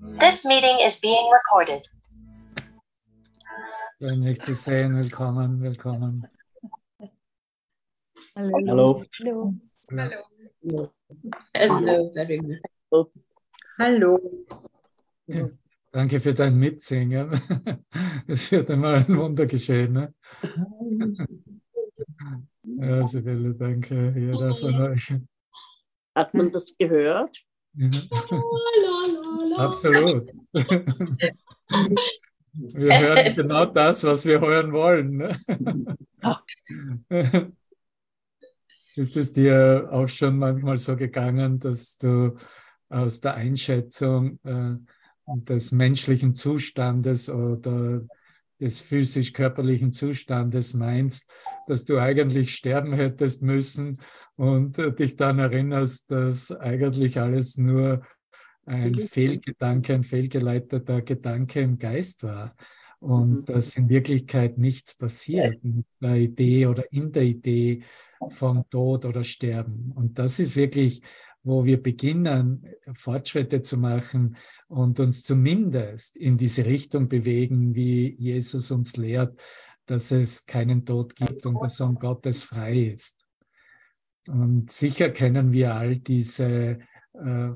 [0.00, 1.82] This meeting is being recorded.
[3.98, 4.96] Schön, dich zu sehen.
[4.96, 6.24] Willkommen, willkommen.
[8.36, 9.04] Hallo.
[9.18, 9.54] Hallo.
[9.90, 10.92] Hello.
[11.52, 13.08] Hello, very much.
[13.76, 14.20] Hallo.
[15.26, 15.50] Ja,
[15.90, 17.30] danke für dein Mitsingen.
[18.28, 19.92] Es wird einmal ein Wunder geschehen.
[19.94, 20.14] Ne?
[22.62, 24.14] Ja, Sibylle, danke.
[24.16, 25.14] Jeder von euch.
[26.14, 27.42] Hat man das gehört?
[27.74, 27.88] Ja,
[29.56, 30.32] absolut.
[32.60, 35.16] Wir hören genau das, was wir hören wollen.
[35.16, 35.38] Ne?
[38.96, 42.36] Ist es dir auch schon manchmal so gegangen, dass du
[42.88, 44.74] aus der Einschätzung äh,
[45.26, 48.02] des menschlichen Zustandes oder
[48.60, 51.30] des physisch-körperlichen Zustandes meinst,
[51.68, 54.00] dass du eigentlich sterben hättest müssen
[54.34, 58.02] und äh, dich dann erinnerst, dass eigentlich alles nur
[58.68, 62.54] ein Fehlgedanke, ein fehlgeleiteter Gedanke im Geist war
[63.00, 67.82] und dass in Wirklichkeit nichts passiert mit der Idee oder in der Idee
[68.28, 69.92] vom Tod oder Sterben.
[69.94, 71.02] Und das ist wirklich,
[71.42, 78.70] wo wir beginnen, Fortschritte zu machen und uns zumindest in diese Richtung bewegen, wie Jesus
[78.70, 79.40] uns lehrt,
[79.86, 83.24] dass es keinen Tod gibt und der Sohn Gottes frei ist.
[84.26, 86.80] Und sicher kennen wir all diese
[87.14, 87.50] äh,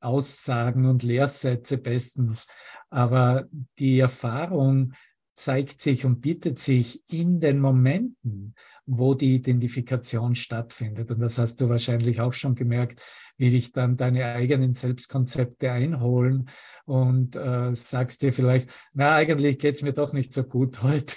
[0.00, 2.46] Aussagen und Lehrsätze bestens,
[2.90, 3.46] aber
[3.78, 4.92] die Erfahrung
[5.36, 8.54] zeigt sich und bietet sich in den Momenten,
[8.86, 11.10] wo die Identifikation stattfindet.
[11.10, 13.02] Und das hast du wahrscheinlich auch schon gemerkt,
[13.36, 16.48] wie dich dann deine eigenen Selbstkonzepte einholen
[16.84, 21.16] und äh, sagst dir vielleicht, na, eigentlich geht's mir doch nicht so gut heute.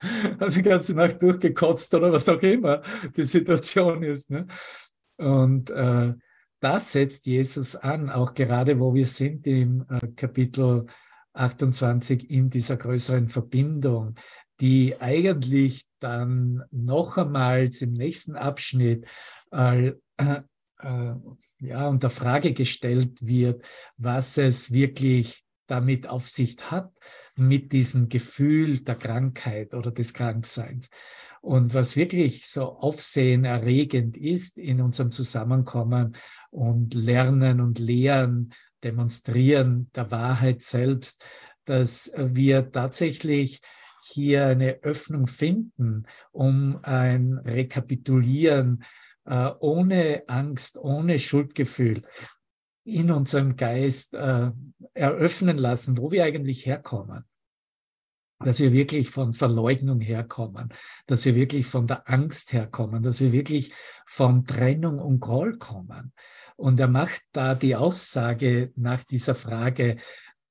[0.38, 2.82] also die ganze Nacht durchgekotzt oder was auch immer
[3.16, 4.30] die Situation ist.
[4.30, 4.46] Ne?
[5.16, 6.14] Und äh,
[6.62, 10.86] das setzt Jesus an, auch gerade wo wir sind im äh, Kapitel
[11.32, 14.14] 28 in dieser größeren Verbindung,
[14.60, 19.06] die eigentlich dann noch einmal im nächsten Abschnitt
[19.50, 21.14] äh, äh,
[21.58, 23.64] ja, unter Frage gestellt wird,
[23.96, 26.92] was es wirklich damit auf sich hat,
[27.34, 30.90] mit diesem Gefühl der Krankheit oder des Krankseins.
[31.42, 36.14] Und was wirklich so aufsehenerregend ist in unserem Zusammenkommen
[36.50, 38.54] und Lernen und Lehren,
[38.84, 41.24] Demonstrieren der Wahrheit selbst,
[41.64, 43.60] dass wir tatsächlich
[44.08, 48.84] hier eine Öffnung finden, um ein Rekapitulieren
[49.24, 52.02] äh, ohne Angst, ohne Schuldgefühl
[52.84, 54.50] in unserem Geist äh,
[54.94, 57.24] eröffnen lassen, wo wir eigentlich herkommen
[58.44, 60.68] dass wir wirklich von Verleugnung herkommen,
[61.06, 63.72] dass wir wirklich von der Angst herkommen, dass wir wirklich
[64.06, 66.12] von Trennung und Groll kommen.
[66.56, 69.96] Und er macht da die Aussage nach dieser Frage,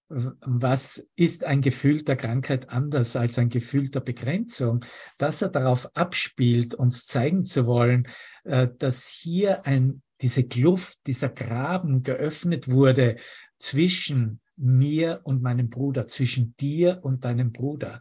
[0.10, 4.84] was ist ein Gefühl der Krankheit anders als ein Gefühl der Begrenzung,
[5.18, 8.08] dass er darauf abspielt, uns zeigen zu wollen,
[8.44, 13.16] äh, dass hier ein, diese Kluft, dieser Graben geöffnet wurde
[13.58, 18.00] zwischen mir und meinem Bruder, zwischen dir und deinem Bruder,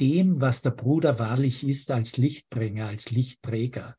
[0.00, 3.96] dem, was der Bruder wahrlich ist als Lichtbringer, als Lichtträger.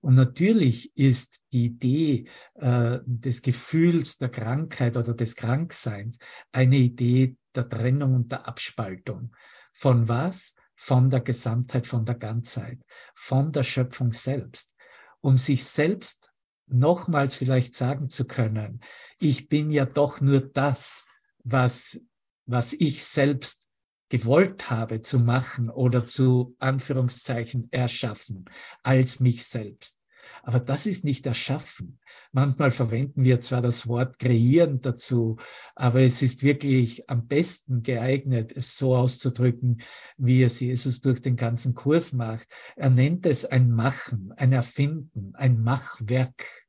[0.00, 6.18] Und natürlich ist die Idee äh, des Gefühls der Krankheit oder des Krankseins
[6.52, 9.34] eine Idee der Trennung und der Abspaltung.
[9.72, 10.54] Von was?
[10.74, 12.80] Von der Gesamtheit, von der Ganzheit,
[13.14, 14.74] von der Schöpfung selbst.
[15.20, 16.30] Um sich selbst
[16.66, 18.80] nochmals vielleicht sagen zu können,
[19.18, 21.04] ich bin ja doch nur das,
[21.44, 22.00] was,
[22.46, 23.66] was ich selbst
[24.08, 28.44] gewollt habe zu machen oder zu Anführungszeichen erschaffen
[28.82, 30.00] als mich selbst.
[30.42, 31.98] Aber das ist nicht erschaffen.
[32.32, 35.36] Manchmal verwenden wir zwar das Wort kreieren dazu,
[35.74, 39.80] aber es ist wirklich am besten geeignet, es so auszudrücken,
[40.16, 42.48] wie es Jesus durch den ganzen Kurs macht.
[42.76, 46.66] Er nennt es ein Machen, ein Erfinden, ein Machwerk.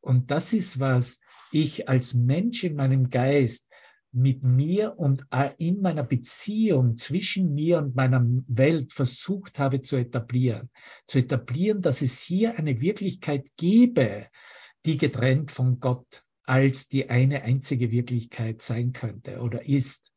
[0.00, 1.20] Und das ist, was
[1.52, 3.65] ich als Mensch in meinem Geist
[4.16, 5.26] mit mir und
[5.58, 10.70] in meiner Beziehung zwischen mir und meiner Welt versucht habe zu etablieren.
[11.06, 14.28] Zu etablieren, dass es hier eine Wirklichkeit gebe,
[14.86, 20.12] die getrennt von Gott als die eine einzige Wirklichkeit sein könnte oder ist.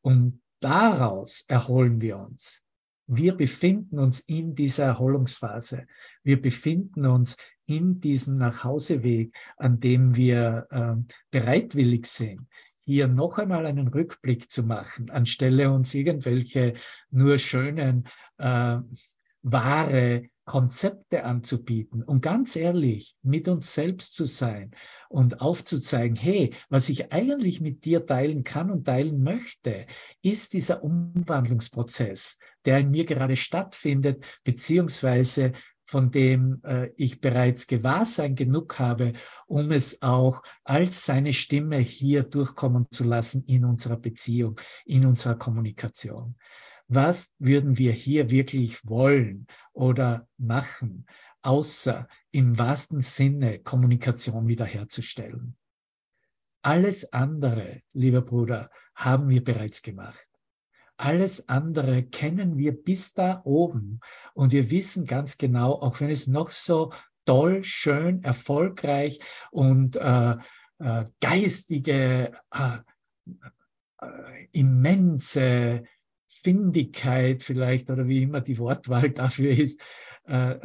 [0.00, 2.64] Und daraus erholen wir uns.
[3.06, 5.86] Wir befinden uns in dieser Erholungsphase.
[6.24, 7.36] Wir befinden uns
[7.66, 12.48] in diesem Nachhauseweg, an dem wir äh, bereitwillig sind,
[12.84, 16.74] hier noch einmal einen Rückblick zu machen, anstelle uns irgendwelche
[17.10, 18.08] nur schönen,
[18.38, 18.78] äh,
[19.42, 24.72] wahre Konzepte anzubieten und ganz ehrlich mit uns selbst zu sein
[25.08, 29.86] und aufzuzeigen, hey, was ich eigentlich mit dir teilen kann und teilen möchte,
[30.20, 35.52] ist dieser Umwandlungsprozess, der in mir gerade stattfindet, beziehungsweise
[35.92, 39.12] von dem äh, ich bereits Gewahrsein genug habe,
[39.46, 45.36] um es auch als seine Stimme hier durchkommen zu lassen in unserer Beziehung, in unserer
[45.36, 46.34] Kommunikation
[46.94, 51.06] was würden wir hier wirklich wollen oder machen,
[51.40, 55.56] außer im wahrsten Sinne Kommunikation wiederherzustellen.
[56.62, 60.31] Alles andere, lieber Bruder, haben wir bereits gemacht.
[60.96, 64.00] Alles andere kennen wir bis da oben
[64.34, 66.92] und wir wissen ganz genau, auch wenn es noch so
[67.24, 70.36] toll, schön, erfolgreich und äh,
[70.78, 72.78] äh, geistige, äh,
[74.00, 75.84] äh immense
[76.26, 79.80] Findigkeit vielleicht oder wie immer die Wortwahl dafür ist,
[80.24, 80.56] äh,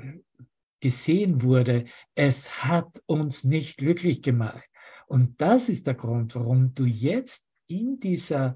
[0.79, 1.85] gesehen wurde.
[2.15, 4.69] Es hat uns nicht glücklich gemacht.
[5.07, 8.55] Und das ist der Grund, warum du jetzt in dieser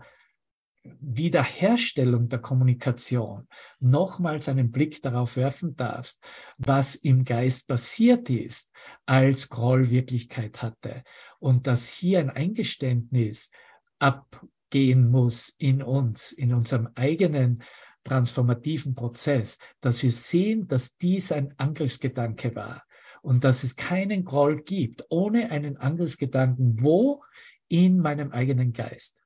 [0.84, 3.48] Wiederherstellung der Kommunikation
[3.80, 6.24] nochmals einen Blick darauf werfen darfst,
[6.58, 8.72] was im Geist passiert ist,
[9.06, 11.04] als Groll Wirklichkeit hatte.
[11.40, 13.52] Und dass hier ein Eingeständnis
[14.00, 17.62] ab gehen muss in uns, in unserem eigenen
[18.04, 22.84] transformativen Prozess, dass wir sehen, dass dies ein Angriffsgedanke war
[23.22, 27.24] und dass es keinen Groll gibt ohne einen Angriffsgedanken, wo
[27.68, 29.21] in meinem eigenen Geist.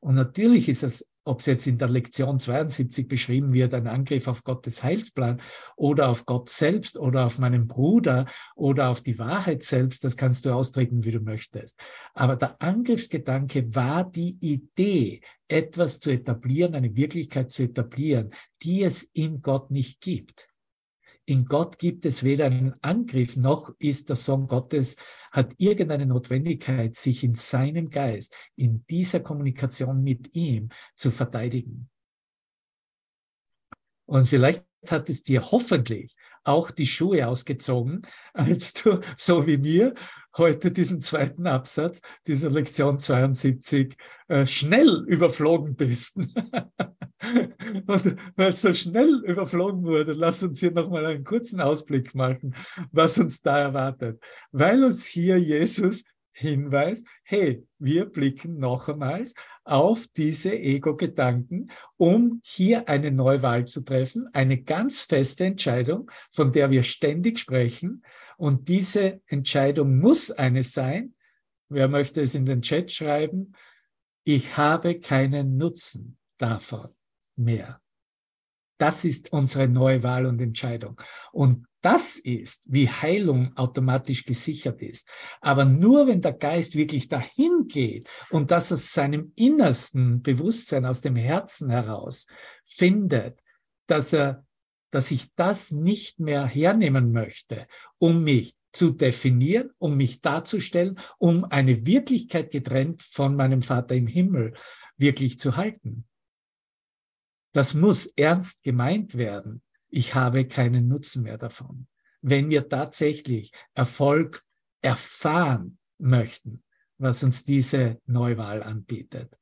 [0.00, 4.28] Und natürlich ist es ob es jetzt in der Lektion 72 beschrieben wird, ein Angriff
[4.28, 5.40] auf Gottes Heilsplan
[5.76, 8.26] oder auf Gott selbst oder auf meinen Bruder
[8.56, 11.80] oder auf die Wahrheit selbst, das kannst du austreten, wie du möchtest.
[12.14, 18.30] Aber der Angriffsgedanke war die Idee, etwas zu etablieren, eine Wirklichkeit zu etablieren,
[18.62, 20.48] die es in Gott nicht gibt.
[21.28, 24.96] In Gott gibt es weder einen Angriff noch ist der Sohn Gottes
[25.30, 31.90] hat irgendeine Notwendigkeit, sich in seinem Geist, in dieser Kommunikation mit ihm zu verteidigen.
[34.06, 39.92] Und vielleicht hat es dir hoffentlich auch die Schuhe ausgezogen, als du, so wie mir,
[40.38, 43.98] heute diesen zweiten Absatz dieser Lektion 72
[44.28, 46.16] äh, schnell überflogen bist.
[47.86, 52.54] Und weil es so schnell überflogen wurde, lass uns hier nochmal einen kurzen Ausblick machen,
[52.92, 54.22] was uns da erwartet.
[54.52, 59.24] Weil uns hier Jesus hinweist, hey, wir blicken noch einmal
[59.64, 66.70] auf diese Ego-Gedanken, um hier eine Neuwahl zu treffen, eine ganz feste Entscheidung, von der
[66.70, 68.04] wir ständig sprechen.
[68.36, 71.14] Und diese Entscheidung muss eine sein.
[71.68, 73.54] Wer möchte es in den Chat schreiben?
[74.22, 76.90] Ich habe keinen Nutzen davon
[77.38, 77.80] mehr.
[78.78, 81.00] Das ist unsere neue Wahl und Entscheidung.
[81.32, 85.08] Und das ist, wie Heilung automatisch gesichert ist.
[85.40, 91.00] Aber nur wenn der Geist wirklich dahin geht und das aus seinem innersten Bewusstsein, aus
[91.00, 92.26] dem Herzen heraus
[92.64, 93.40] findet,
[93.86, 94.44] dass er,
[94.90, 97.66] dass ich das nicht mehr hernehmen möchte,
[97.98, 104.06] um mich zu definieren, um mich darzustellen, um eine Wirklichkeit getrennt von meinem Vater im
[104.06, 104.54] Himmel
[104.96, 106.07] wirklich zu halten.
[107.52, 109.62] Das muss ernst gemeint werden.
[109.90, 111.86] Ich habe keinen Nutzen mehr davon.
[112.20, 114.44] Wenn wir tatsächlich Erfolg
[114.82, 116.62] erfahren möchten,
[116.98, 119.36] was uns diese Neuwahl anbietet.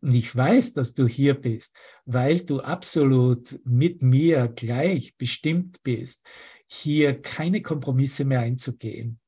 [0.00, 6.26] Und ich weiß, dass du hier bist, weil du absolut mit mir gleich bestimmt bist,
[6.66, 9.19] hier keine Kompromisse mehr einzugehen,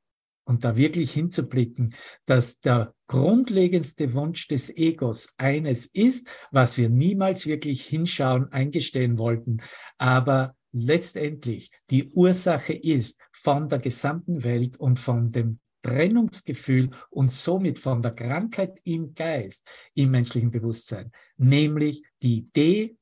[0.45, 1.95] und da wirklich hinzublicken,
[2.27, 9.59] dass der grundlegendste Wunsch des Egos eines ist, was wir niemals wirklich hinschauen, eingestehen wollten,
[9.99, 17.79] aber letztendlich die Ursache ist von der gesamten Welt und von dem Trennungsgefühl und somit
[17.79, 22.97] von der Krankheit im Geist, im menschlichen Bewusstsein, nämlich die Idee,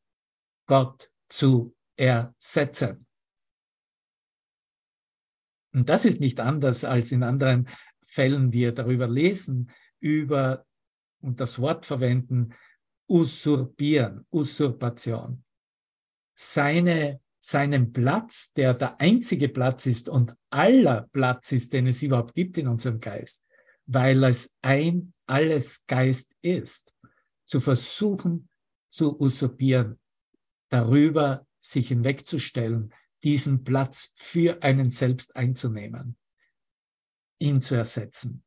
[0.66, 3.06] Gott zu ersetzen.
[5.72, 7.68] Und das ist nicht anders als in anderen
[8.02, 10.66] Fällen, wir darüber lesen, über
[11.20, 12.54] und das Wort verwenden,
[13.08, 15.44] usurpieren, Usurpation.
[16.34, 22.34] Seine, seinen Platz, der der einzige Platz ist und aller Platz ist, den es überhaupt
[22.34, 23.44] gibt in unserem Geist,
[23.86, 26.94] weil es ein alles Geist ist,
[27.44, 28.48] zu versuchen
[28.90, 29.98] zu usurpieren,
[30.68, 36.16] darüber sich hinwegzustellen, diesen Platz für einen selbst einzunehmen,
[37.38, 38.42] ihn zu ersetzen.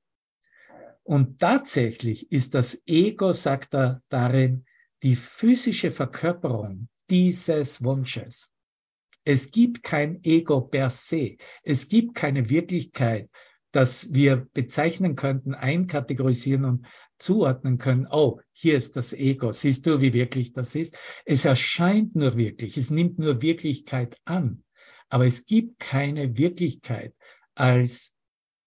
[1.03, 4.65] Und tatsächlich ist das Ego, sagt er darin,
[5.03, 8.53] die physische Verkörperung dieses Wunsches.
[9.25, 11.38] Es gibt kein Ego per se.
[11.62, 13.30] Es gibt keine Wirklichkeit,
[13.72, 16.86] dass wir bezeichnen könnten, einkategorisieren und
[17.18, 20.98] zuordnen können, oh, hier ist das Ego, siehst du, wie wirklich das ist?
[21.25, 24.62] Es erscheint nur wirklich, es nimmt nur Wirklichkeit an,
[25.13, 27.13] aber es gibt keine Wirklichkeit
[27.53, 28.15] als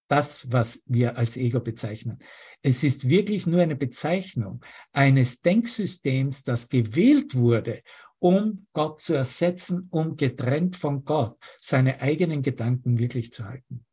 [0.09, 2.21] das, was wir als Ego bezeichnen.
[2.63, 7.83] Es ist wirklich nur eine Bezeichnung eines Denksystems, das gewählt wurde,
[8.21, 13.85] um Gott zu ersetzen, um getrennt von Gott seine eigenen Gedanken wirklich zu halten.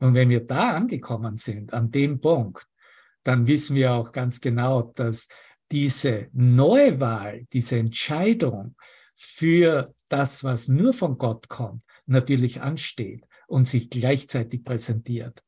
[0.00, 2.68] Und wenn wir da angekommen sind, an dem Punkt,
[3.22, 5.28] dann wissen wir auch ganz genau, dass
[5.72, 8.76] diese Neuwahl, diese Entscheidung
[9.20, 15.42] für das, was nur von Gott kommt, natürlich ansteht und sich gleichzeitig präsentiert.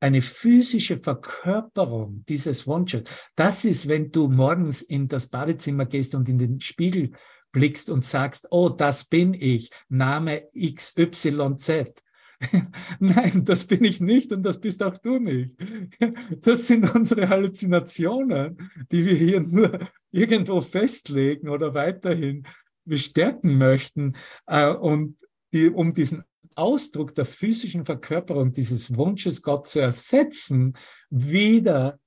[0.00, 3.04] Eine physische Verkörperung dieses Wunsches,
[3.36, 7.12] das ist, wenn du morgens in das Badezimmer gehst und in den Spiegel
[7.52, 11.94] blickst und sagst, oh, das bin ich, Name XYZ.
[13.00, 15.56] Nein, das bin ich nicht und das bist auch du nicht.
[16.40, 19.78] Das sind unsere Halluzinationen, die wir hier nur
[20.10, 22.46] irgendwo festlegen oder weiterhin
[22.84, 24.16] bestärken möchten,
[24.46, 25.18] äh, und
[25.52, 30.76] die, um diesen Ausdruck der physischen Verkörperung dieses Wunsches, Gott zu ersetzen,
[31.10, 31.98] wieder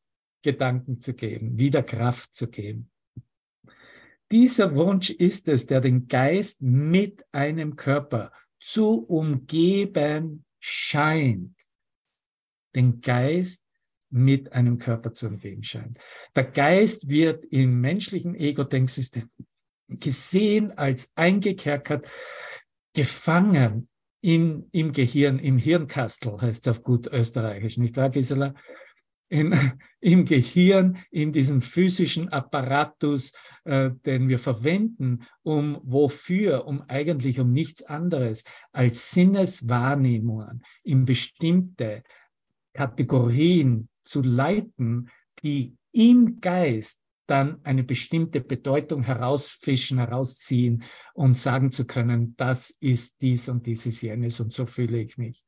[0.43, 2.89] Gedanken zu geben, wieder Kraft zu geben.
[4.31, 11.55] Dieser Wunsch ist es, der den Geist mit einem Körper zu umgeben scheint.
[12.73, 13.65] Den Geist
[14.09, 15.97] mit einem Körper zu umgeben scheint.
[16.35, 19.29] Der Geist wird im menschlichen Ego-Denksystem
[19.87, 22.07] gesehen als eingekerkert,
[22.93, 23.89] gefangen
[24.21, 28.53] in, im Gehirn, im Hirnkastel, heißt es auf gut österreichisch, nicht wahr, Gisela?
[29.31, 29.55] In,
[30.01, 33.33] im Gehirn, in diesem physischen Apparatus,
[33.63, 36.67] äh, den wir verwenden, um wofür?
[36.67, 42.03] Um eigentlich um nichts anderes als Sinneswahrnehmungen in bestimmte
[42.73, 45.09] Kategorien zu leiten,
[45.43, 50.83] die im Geist dann eine bestimmte Bedeutung herausfischen, herausziehen
[51.13, 55.17] und sagen zu können, das ist dies und dies ist jenes und so fühle ich
[55.17, 55.45] mich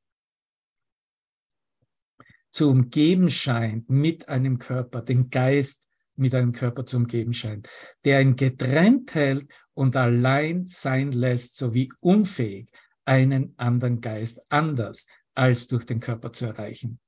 [2.53, 7.67] zu umgeben scheint mit einem Körper, den Geist mit einem Körper zu umgeben scheint,
[8.05, 12.69] der ihn getrennt hält und allein sein lässt, sowie unfähig,
[13.05, 16.99] einen anderen Geist anders als durch den Körper zu erreichen.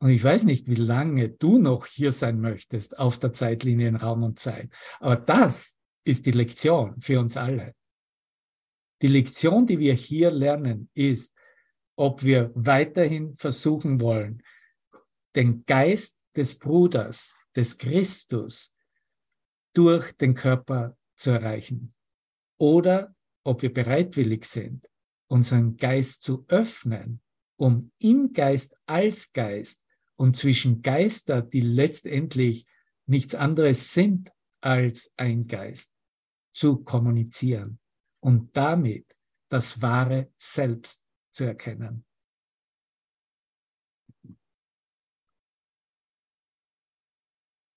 [0.00, 3.96] Und ich weiß nicht, wie lange du noch hier sein möchtest auf der Zeitlinie in
[3.96, 7.74] Raum und Zeit, aber das ist die Lektion für uns alle.
[9.02, 11.31] Die Lektion, die wir hier lernen, ist,
[12.02, 14.42] ob wir weiterhin versuchen wollen,
[15.36, 18.74] den Geist des Bruders, des Christus,
[19.72, 21.94] durch den Körper zu erreichen.
[22.58, 24.88] Oder ob wir bereitwillig sind,
[25.28, 27.20] unseren Geist zu öffnen,
[27.56, 29.80] um im Geist als Geist
[30.16, 32.66] und zwischen Geister, die letztendlich
[33.06, 35.92] nichts anderes sind als ein Geist,
[36.52, 37.78] zu kommunizieren
[38.18, 39.06] und damit
[39.48, 41.01] das wahre Selbst
[41.32, 42.04] zu erkennen.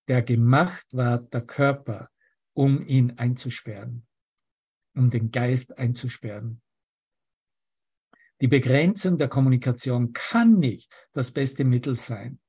[0.07, 2.11] Der gemacht war der Körper,
[2.53, 4.05] um ihn einzusperren,
[4.95, 6.61] um den Geist einzusperren.
[8.41, 12.39] Die Begrenzung der Kommunikation kann nicht das beste Mittel sein,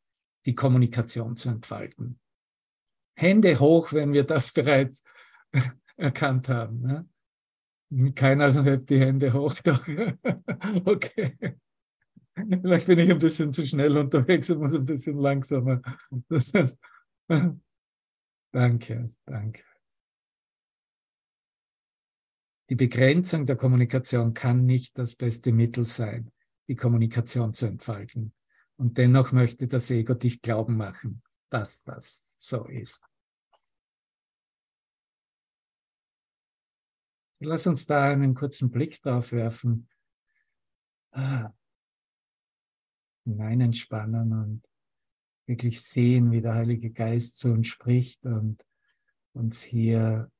[0.44, 2.20] die Kommunikation zu entfalten.
[3.16, 5.02] Hände hoch, wenn wir das bereits
[5.96, 6.82] erkannt haben.
[6.82, 7.08] Ne?
[8.14, 9.54] Keiner hebt die Hände hoch.
[10.84, 11.36] Okay.
[12.34, 15.80] Vielleicht bin ich ein bisschen zu schnell unterwegs und muss ein bisschen langsamer.
[16.28, 16.78] Das heißt,
[18.52, 19.62] danke, danke.
[22.68, 26.30] Die Begrenzung der Kommunikation kann nicht das beste Mittel sein,
[26.68, 28.34] die Kommunikation zu entfalten.
[28.76, 33.04] Und dennoch möchte das Ego dich glauben machen, dass das so ist.
[37.40, 39.88] Lass uns da einen kurzen Blick drauf werfen.
[41.12, 41.52] Ah,
[43.24, 44.62] hineinspannen und
[45.46, 48.64] wirklich sehen, wie der Heilige Geist zu uns spricht und
[49.32, 50.30] uns hier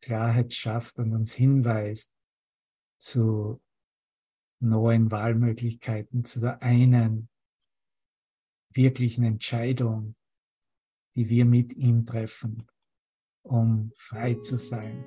[0.00, 2.14] Klarheit schafft und uns hinweist
[2.98, 3.60] zu
[4.60, 7.28] neuen Wahlmöglichkeiten, zu der einen
[8.72, 10.16] wirklichen Entscheidung,
[11.14, 12.66] die wir mit ihm treffen,
[13.42, 15.04] um frei zu sein.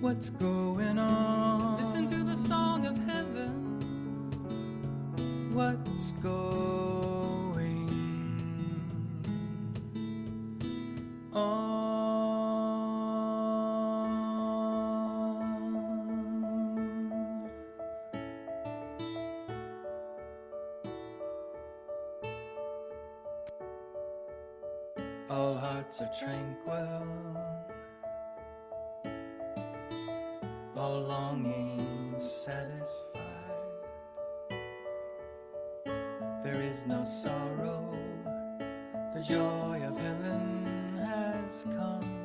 [0.00, 1.76] What's going on.
[1.76, 3.50] Listen to the song of heaven.
[5.52, 6.40] What's going
[11.34, 11.70] on?
[25.28, 27.06] All hearts are tranquil,
[36.80, 37.94] is no sorrow,
[39.12, 42.19] the joy of heaven has come.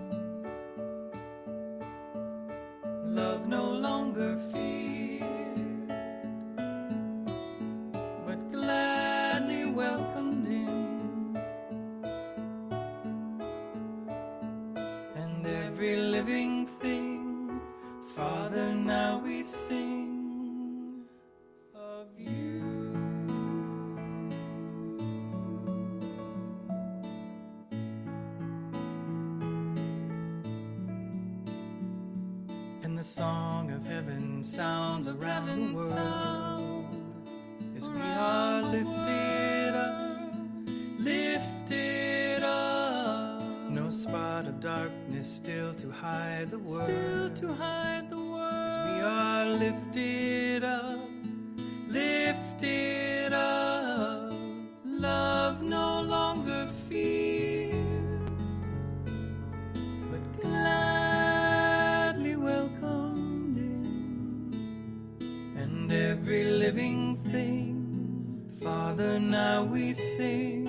[65.85, 68.49] And every living thing.
[68.59, 70.64] Father, now we sing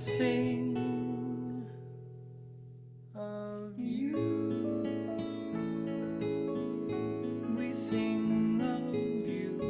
[0.00, 1.66] sing
[3.14, 4.16] of you.
[7.54, 9.60] We sing of you.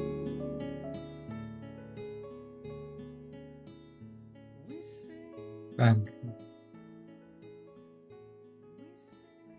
[4.68, 5.76] We sing.
[5.76, 6.12] Danke.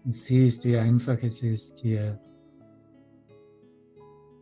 [0.05, 2.17] Siehst, wie einfach es ist, hier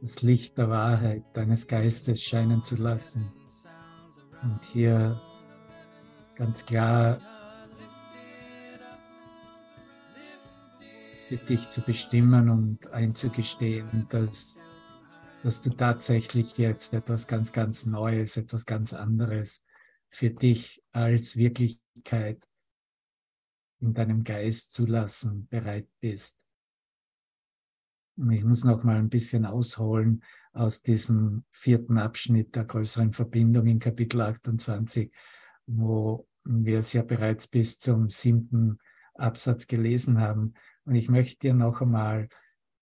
[0.02, 3.32] das Licht der Wahrheit deines Geistes scheinen zu lassen
[4.44, 5.20] und hier
[6.40, 7.22] ganz klar
[11.28, 14.58] für dich zu bestimmen und einzugestehen, dass,
[15.44, 19.66] dass du tatsächlich jetzt etwas ganz, ganz Neues, etwas ganz anderes
[20.08, 22.48] für dich als Wirklichkeit
[23.82, 26.40] in deinem Geist zulassen bereit bist.
[28.16, 30.24] Und ich muss noch mal ein bisschen ausholen
[30.54, 35.12] aus diesem vierten Abschnitt der größeren Verbindung in Kapitel 28,
[35.70, 38.80] wo wir es ja bereits bis zum siebten
[39.14, 40.54] Absatz gelesen haben.
[40.86, 42.30] Und ich möchte dir noch einmal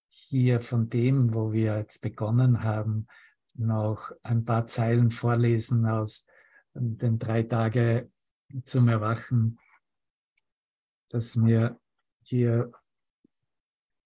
[0.08, 3.08] hier von dem, wo wir jetzt begonnen haben,
[3.56, 6.28] noch ein paar Zeilen vorlesen aus
[6.74, 8.10] den drei Tage
[8.64, 9.60] zum Erwachen,
[11.10, 11.80] das mir
[12.22, 12.72] hier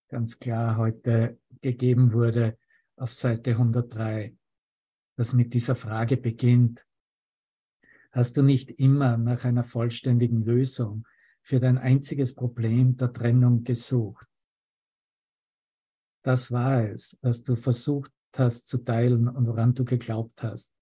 [0.07, 2.57] ganz klar heute gegeben wurde
[2.95, 4.35] auf Seite 103,
[5.17, 6.85] das mit dieser Frage beginnt.
[8.11, 11.07] Hast du nicht immer nach einer vollständigen Lösung
[11.41, 14.27] für dein einziges Problem der Trennung gesucht?
[16.23, 20.73] Das war es, was du versucht hast zu teilen und woran du geglaubt hast.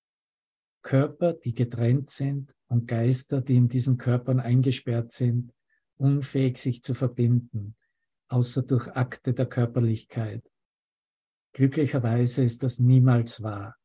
[0.81, 5.53] Körper, die getrennt sind und Geister, die in diesen Körpern eingesperrt sind,
[5.97, 7.75] unfähig sich zu verbinden,
[8.27, 10.49] außer durch Akte der Körperlichkeit.
[11.53, 13.75] Glücklicherweise ist das niemals wahr.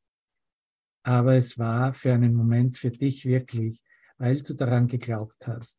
[1.04, 3.82] Aber es war für einen Moment für dich wirklich,
[4.16, 5.78] weil du daran geglaubt hast.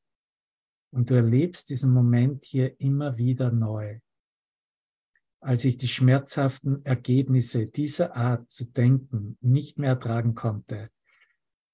[0.91, 3.99] Und du erlebst diesen Moment hier immer wieder neu.
[5.41, 10.89] Als ich die schmerzhaften Ergebnisse dieser Art zu denken nicht mehr ertragen konnte,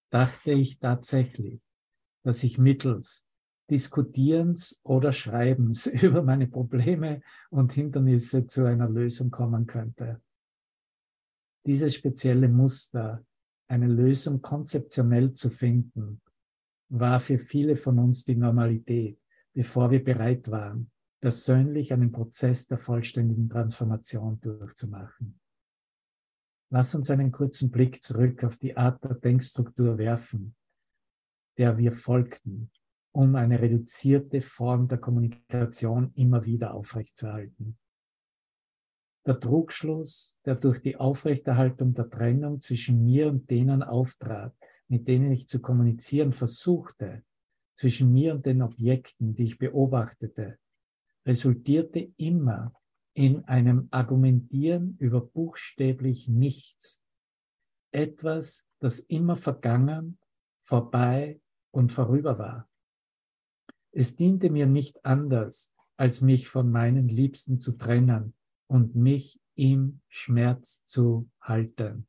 [0.10, 1.62] dachte ich tatsächlich,
[2.24, 3.28] dass ich mittels
[3.70, 10.22] Diskutierens oder Schreibens über meine Probleme und Hindernisse zu einer Lösung kommen könnte.
[11.66, 13.24] Dieses spezielle Muster,
[13.72, 16.22] eine Lösung konzeptionell zu finden,
[16.90, 19.18] war für viele von uns die Normalität,
[19.54, 25.40] bevor wir bereit waren, persönlich einen Prozess der vollständigen Transformation durchzumachen.
[26.70, 30.54] Lass uns einen kurzen Blick zurück auf die Art der Denkstruktur werfen,
[31.58, 32.72] der wir folgten,
[33.14, 37.78] um eine reduzierte Form der Kommunikation immer wieder aufrechtzuerhalten.
[39.26, 44.56] Der Trugschluss, der durch die Aufrechterhaltung der Trennung zwischen mir und denen auftrat,
[44.88, 47.24] mit denen ich zu kommunizieren versuchte,
[47.76, 50.58] zwischen mir und den Objekten, die ich beobachtete,
[51.26, 52.74] resultierte immer
[53.14, 57.04] in einem Argumentieren über buchstäblich nichts.
[57.92, 60.18] Etwas, das immer vergangen,
[60.62, 61.40] vorbei
[61.72, 62.70] und vorüber war.
[63.92, 68.34] Es diente mir nicht anders, als mich von meinen Liebsten zu trennen
[68.72, 72.08] und mich im Schmerz zu halten.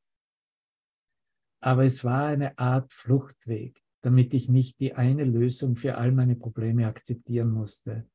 [1.61, 6.37] Aber es war eine Art Fluchtweg, damit ich nicht die eine Lösung für all meine
[6.37, 8.09] Probleme akzeptieren musste.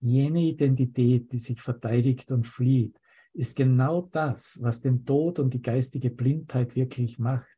[0.00, 2.98] Jene Identität, die sich verteidigt und flieht,
[3.32, 7.56] ist genau das, was den Tod und die geistige Blindheit wirklich macht.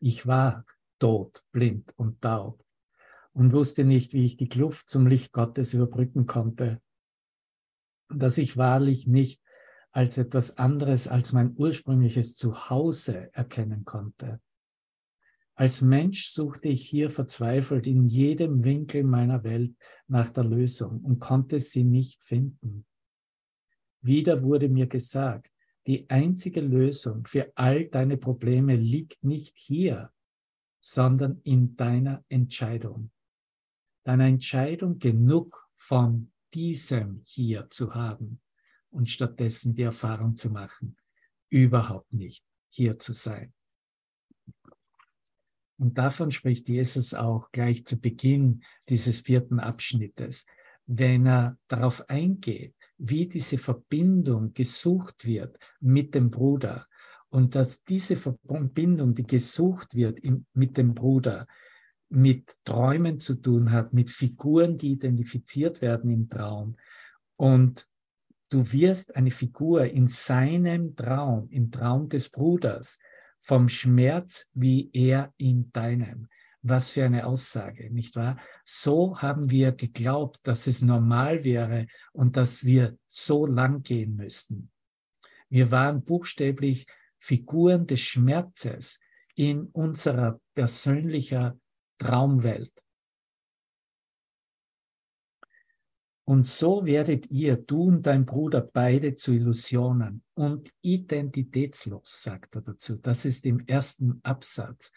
[0.00, 0.64] Ich war
[0.98, 2.64] tot, blind und taub
[3.32, 6.80] und wusste nicht, wie ich die Kluft zum Licht Gottes überbrücken konnte.
[8.08, 9.42] Dass ich wahrlich nicht
[9.92, 14.40] als etwas anderes als mein ursprüngliches Zuhause erkennen konnte.
[15.54, 19.74] Als Mensch suchte ich hier verzweifelt in jedem Winkel meiner Welt
[20.06, 22.84] nach der Lösung und konnte sie nicht finden.
[24.02, 25.50] Wieder wurde mir gesagt,
[25.86, 30.12] die einzige Lösung für all deine Probleme liegt nicht hier,
[30.80, 33.10] sondern in deiner Entscheidung
[34.06, 38.40] deine Entscheidung, genug von diesem hier zu haben
[38.90, 40.96] und stattdessen die Erfahrung zu machen,
[41.50, 43.52] überhaupt nicht hier zu sein.
[45.78, 50.46] Und davon spricht Jesus auch gleich zu Beginn dieses vierten Abschnittes,
[50.86, 56.86] wenn er darauf eingeht, wie diese Verbindung gesucht wird mit dem Bruder
[57.28, 60.20] und dass diese Verbindung, die gesucht wird
[60.54, 61.46] mit dem Bruder,
[62.16, 66.76] mit Träumen zu tun hat, mit Figuren, die identifiziert werden im Traum.
[67.36, 67.86] Und
[68.48, 72.98] du wirst eine Figur in seinem Traum, im Traum des Bruders,
[73.38, 76.28] vom Schmerz wie er in deinem.
[76.62, 78.38] Was für eine Aussage, nicht wahr?
[78.64, 84.70] So haben wir geglaubt, dass es normal wäre und dass wir so lang gehen müssten.
[85.50, 86.86] Wir waren buchstäblich
[87.18, 89.00] Figuren des Schmerzes
[89.34, 91.58] in unserer persönlicher
[91.98, 92.72] Traumwelt.
[96.28, 102.62] Und so werdet ihr, du und dein Bruder, beide zu Illusionen und identitätslos, sagt er
[102.62, 102.96] dazu.
[102.96, 104.90] Das ist im ersten Absatz.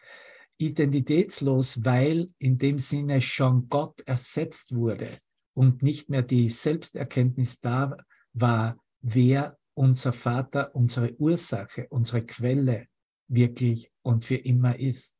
[0.57, 5.07] Identitätslos, weil in dem Sinne schon Gott ersetzt wurde
[5.53, 7.95] und nicht mehr die Selbsterkenntnis da
[8.33, 12.87] war, wer unser Vater, unsere Ursache, unsere Quelle
[13.27, 15.18] wirklich und für immer ist.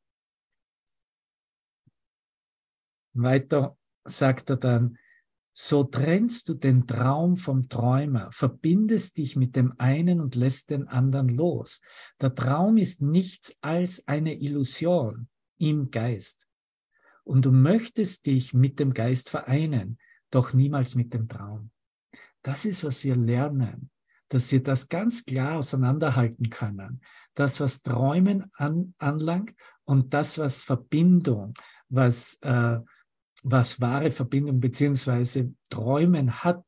[3.14, 4.98] Weiter sagt er dann,
[5.52, 10.88] so trennst du den Traum vom Träumer, verbindest dich mit dem einen und lässt den
[10.88, 11.82] anderen los.
[12.22, 16.48] Der Traum ist nichts als eine Illusion im Geist.
[17.24, 19.98] Und du möchtest dich mit dem Geist vereinen,
[20.32, 21.72] doch niemals mit dem Traum.
[22.42, 23.90] Das ist, was wir lernen,
[24.30, 27.02] dass wir das ganz klar auseinanderhalten können.
[27.34, 31.54] Das, was Träumen an, anlangt und das, was Verbindung,
[31.90, 32.80] was äh,
[33.44, 36.64] was wahre Verbindung beziehungsweise Träumen hat,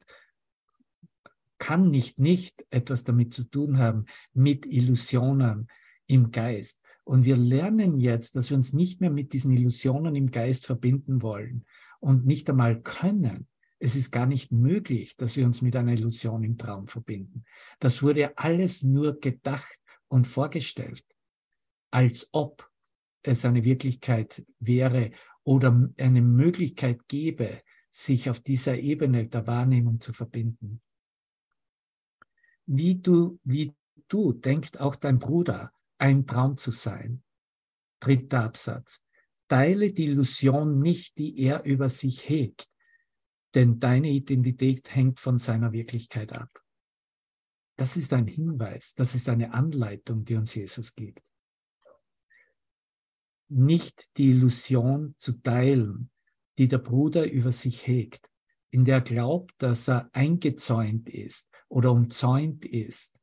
[1.58, 5.68] kann nicht nicht etwas damit zu tun haben, mit Illusionen
[6.08, 6.82] im Geist.
[7.04, 11.22] Und wir lernen jetzt, dass wir uns nicht mehr mit diesen Illusionen im Geist verbinden
[11.22, 11.66] wollen
[12.00, 13.48] und nicht einmal können.
[13.80, 17.44] Es ist gar nicht möglich, dass wir uns mit einer Illusion im Traum verbinden.
[17.80, 21.06] Das wurde alles nur gedacht und vorgestellt,
[21.92, 22.70] als ob
[23.24, 25.12] es eine Wirklichkeit wäre
[25.44, 30.82] oder eine Möglichkeit gäbe, sich auf dieser Ebene der Wahrnehmung zu verbinden.
[32.66, 33.74] Wie du, wie
[34.08, 37.24] du denkt auch dein Bruder, ein Traum zu sein.
[38.00, 39.04] Dritter Absatz.
[39.48, 42.70] Teile die Illusion nicht, die er über sich hegt,
[43.54, 46.50] denn deine Identität hängt von seiner Wirklichkeit ab.
[47.76, 51.31] Das ist ein Hinweis, das ist eine Anleitung, die uns Jesus gibt.
[53.54, 56.10] Nicht die Illusion zu teilen,
[56.58, 58.30] die der Bruder über sich hegt,
[58.70, 63.20] in der er glaubt, dass er eingezäunt ist oder umzäunt ist,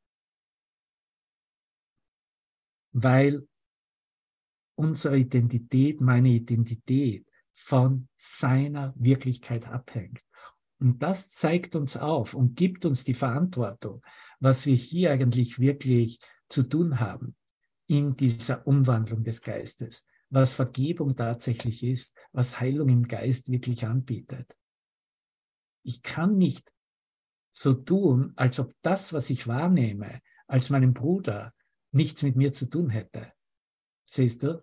[2.93, 3.49] weil
[4.75, 10.23] unsere Identität, meine Identität von seiner Wirklichkeit abhängt.
[10.79, 14.03] Und das zeigt uns auf und gibt uns die Verantwortung,
[14.41, 17.35] was wir hier eigentlich wirklich zu tun haben
[17.89, 24.57] in dieser Umwandlung des Geistes, was Vergebung tatsächlich ist, was Heilung im Geist wirklich anbietet.
[25.83, 26.71] Ich kann nicht
[27.51, 31.55] so tun, als ob das, was ich wahrnehme, als meinen Bruder,
[31.93, 33.33] nichts mit mir zu tun hätte.
[34.07, 34.63] Siehst du?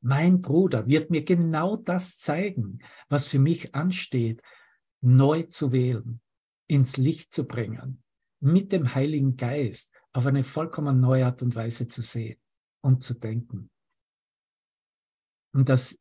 [0.00, 2.78] Mein Bruder wird mir genau das zeigen,
[3.10, 4.40] was für mich ansteht,
[5.02, 6.22] neu zu wählen,
[6.66, 8.02] ins Licht zu bringen,
[8.40, 12.40] mit dem Heiligen Geist auf eine vollkommen neue Art und Weise zu sehen
[12.82, 13.70] und zu denken.
[15.52, 16.00] Und das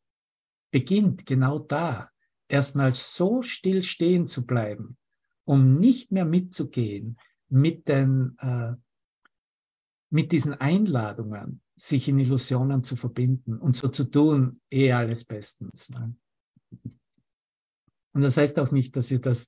[0.72, 2.10] beginnt genau da,
[2.48, 4.98] erstmal so still stehen zu bleiben,
[5.46, 7.18] um nicht mehr mitzugehen
[7.50, 8.76] mit den äh,
[10.12, 15.90] mit diesen Einladungen, sich in Illusionen zu verbinden und so zu tun, eh alles bestens.
[15.90, 16.16] Ne?
[18.14, 19.48] Und das heißt auch nicht, dass wir das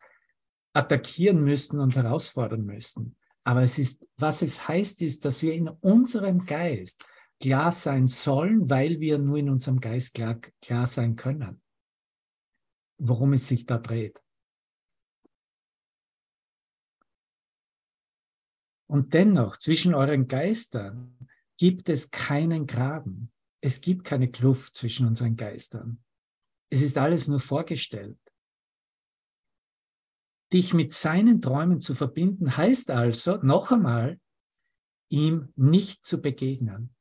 [0.74, 3.18] attackieren müssten und herausfordern müssten.
[3.44, 7.06] Aber es ist, was es heißt, ist, dass wir in unserem Geist
[7.42, 11.62] klar sein sollen, weil wir nur in unserem Geist klar, klar sein können,
[13.00, 14.22] worum es sich da dreht.
[18.88, 21.18] Und dennoch, zwischen euren Geistern
[21.58, 23.32] gibt es keinen Graben.
[23.62, 26.04] Es gibt keine Kluft zwischen unseren Geistern.
[26.70, 28.20] Es ist alles nur vorgestellt.
[30.52, 34.20] Dich mit seinen Träumen zu verbinden, heißt also, noch einmal,
[35.10, 36.94] ihm nicht zu begegnen,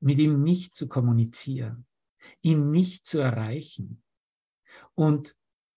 [0.00, 1.86] mit ihm nicht zu kommunizieren,
[2.42, 4.02] ihn nicht zu erreichen
[4.94, 5.36] und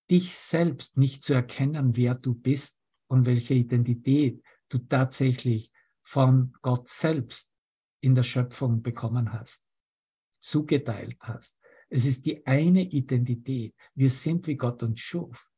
[0.09, 6.87] dich selbst nicht zu erkennen, wer du bist und welche Identität du tatsächlich von Gott
[6.87, 7.53] selbst
[8.01, 9.65] in der Schöpfung bekommen hast,
[10.41, 11.57] zugeteilt hast.
[11.89, 13.75] Es ist die eine Identität.
[13.93, 15.49] Wir sind wie Gott uns schuf.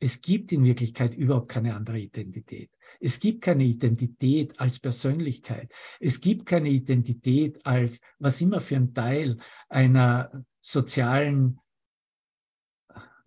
[0.00, 2.70] Es gibt in Wirklichkeit überhaupt keine andere Identität.
[3.00, 5.72] Es gibt keine Identität als Persönlichkeit.
[5.98, 11.58] Es gibt keine Identität als was immer für ein Teil einer sozialen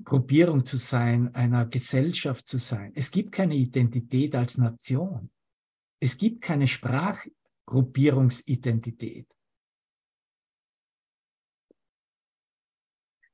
[0.04, 2.94] Gruppierung zu sein, einer Gesellschaft zu sein.
[2.96, 5.30] Es gibt keine Identität als Nation.
[6.00, 9.28] Es gibt keine Sprachgruppierungsidentität.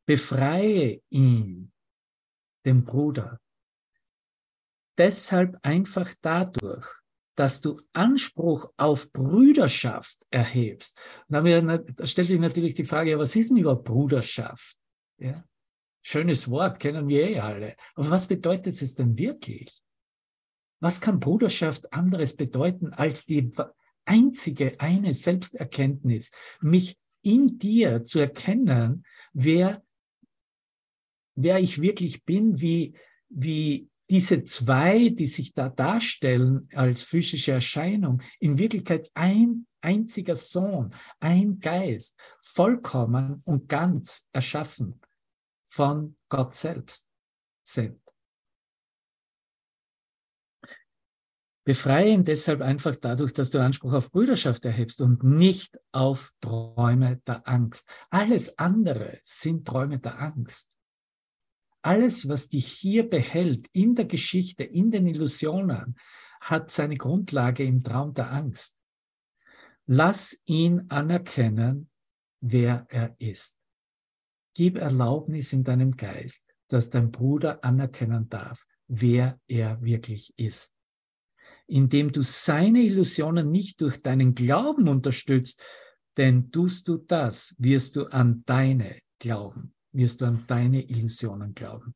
[0.05, 1.71] Befreie ihn,
[2.67, 3.39] den Bruder,
[4.97, 6.85] deshalb einfach dadurch,
[7.35, 10.99] dass du Anspruch auf Brüderschaft erhebst.
[11.29, 11.41] Da,
[12.03, 14.75] stellt sich natürlich die Frage, was ist denn überhaupt Bruderschaft?
[15.17, 15.43] Ja?
[16.01, 17.75] Schönes Wort, kennen wir eh alle.
[17.95, 19.81] Aber was bedeutet es denn wirklich?
[20.79, 23.51] Was kann Bruderschaft anderes bedeuten als die
[24.05, 29.83] einzige eine Selbsterkenntnis, mich in dir zu erkennen, wer,
[31.37, 32.93] wer ich wirklich bin, wie,
[33.29, 40.93] wie diese zwei, die sich da darstellen als physische Erscheinung, in Wirklichkeit ein einziger Sohn,
[41.19, 45.01] ein Geist, vollkommen und ganz erschaffen
[45.65, 47.07] von Gott selbst
[47.63, 48.01] sind.
[51.65, 57.17] Befreie ihn deshalb einfach dadurch, dass du Anspruch auf Brüderschaft erhebst und nicht auf Träume
[57.27, 57.89] der Angst.
[58.09, 60.71] Alles andere sind Träume der Angst.
[61.87, 65.97] Alles, was dich hier behält in der Geschichte, in den Illusionen,
[66.41, 68.75] hat seine Grundlage im Traum der Angst.
[69.85, 71.89] Lass ihn anerkennen,
[72.41, 73.57] wer er ist.
[74.53, 80.75] Gib Erlaubnis in deinem Geist, dass dein Bruder anerkennen darf, wer er wirklich ist.
[81.67, 85.63] Indem du seine Illusionen nicht durch deinen Glauben unterstützt,
[86.17, 91.93] denn tust du das, wirst du an deine Glauben, wirst du an deine Illusionen glauben.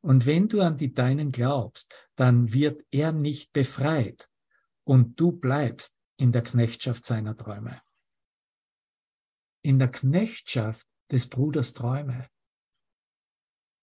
[0.00, 4.28] Und wenn du an die deinen glaubst, dann wird er nicht befreit
[4.84, 7.80] und du bleibst in der Knechtschaft seiner Träume.
[9.62, 12.28] In der Knechtschaft des Bruders Träume.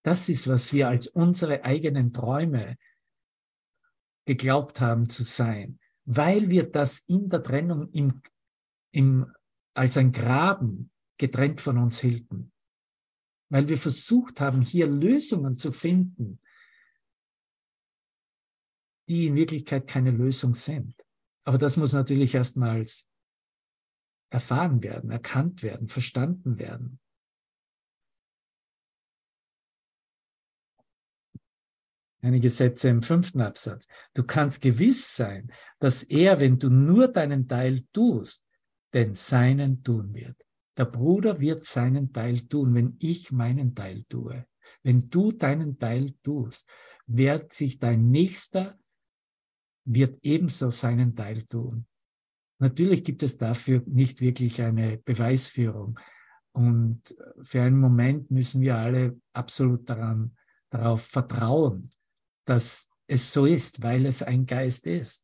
[0.03, 2.77] Das ist, was wir als unsere eigenen Träume
[4.25, 8.21] geglaubt haben zu sein, weil wir das in der Trennung im,
[8.91, 9.31] im,
[9.73, 12.50] als ein Graben getrennt von uns hielten.
[13.51, 16.39] Weil wir versucht haben, hier Lösungen zu finden,
[19.09, 20.95] die in Wirklichkeit keine Lösung sind.
[21.43, 23.09] Aber das muss natürlich erstmals
[24.29, 27.01] erfahren werden, erkannt werden, verstanden werden.
[32.21, 33.87] einige Sätze im fünften Absatz.
[34.13, 38.43] Du kannst gewiss sein, dass er, wenn du nur deinen Teil tust,
[38.93, 40.37] den seinen tun wird.
[40.77, 44.45] Der Bruder wird seinen Teil tun, wenn ich meinen Teil tue.
[44.83, 46.67] Wenn du deinen Teil tust,
[47.07, 48.79] wird sich dein Nächster,
[49.85, 51.85] wird ebenso seinen Teil tun.
[52.59, 55.99] Natürlich gibt es dafür nicht wirklich eine Beweisführung.
[56.53, 60.37] Und für einen Moment müssen wir alle absolut daran,
[60.69, 61.89] darauf vertrauen,
[62.45, 65.23] dass es so ist, weil es ein Geist ist.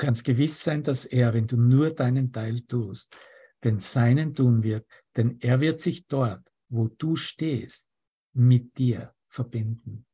[0.00, 3.14] Kannst gewiss sein, dass er, wenn du nur deinen Teil tust,
[3.62, 4.86] den seinen tun wird,
[5.16, 7.88] denn er wird sich dort, wo du stehst,
[8.32, 10.06] mit dir verbinden.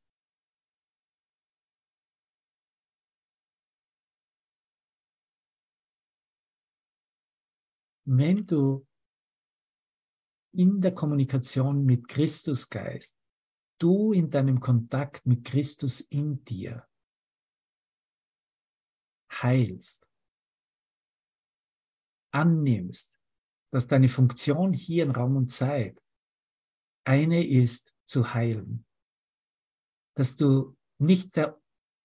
[8.08, 8.86] Wenn du
[10.52, 13.18] in der Kommunikation mit Christusgeist,
[13.78, 16.86] du in deinem Kontakt mit Christus in dir
[19.42, 20.08] heilst,
[22.32, 23.18] annimmst,
[23.72, 26.00] dass deine Funktion hier in Raum und Zeit
[27.04, 28.86] eine ist, zu heilen.
[30.14, 31.60] Dass du nicht der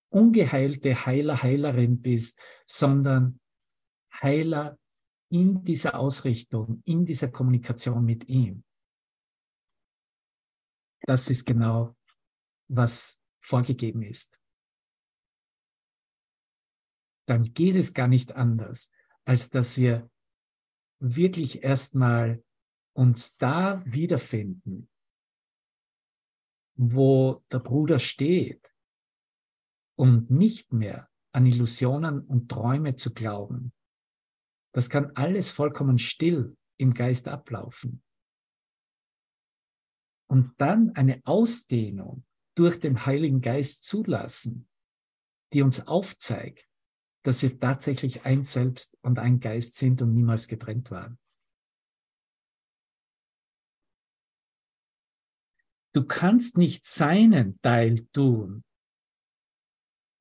[0.10, 3.40] ungeheilte Heiler, Heilerin bist, sondern
[4.22, 4.78] Heiler
[5.30, 8.64] in dieser Ausrichtung, in dieser Kommunikation mit ihm.
[11.04, 11.96] Das ist genau,
[12.68, 14.41] was vorgegeben ist.
[17.28, 18.92] Dann geht es gar nicht anders,
[19.26, 20.10] als dass wir
[21.00, 22.44] wirklich erstmal
[22.94, 24.90] uns da wiederfinden,
[26.76, 28.74] wo der Bruder steht
[29.96, 33.74] und nicht mehr an Illusionen und Träume zu glauben,
[34.74, 38.04] das kann alles vollkommen still im Geist ablaufen.
[40.30, 44.68] Und dann eine Ausdehnung durch den Heiligen Geist zulassen,
[45.54, 46.71] die uns aufzeigt,
[47.24, 51.18] dass wir tatsächlich ein Selbst und ein Geist sind und niemals getrennt waren.
[55.94, 58.64] Du kannst nicht seinen Teil tun.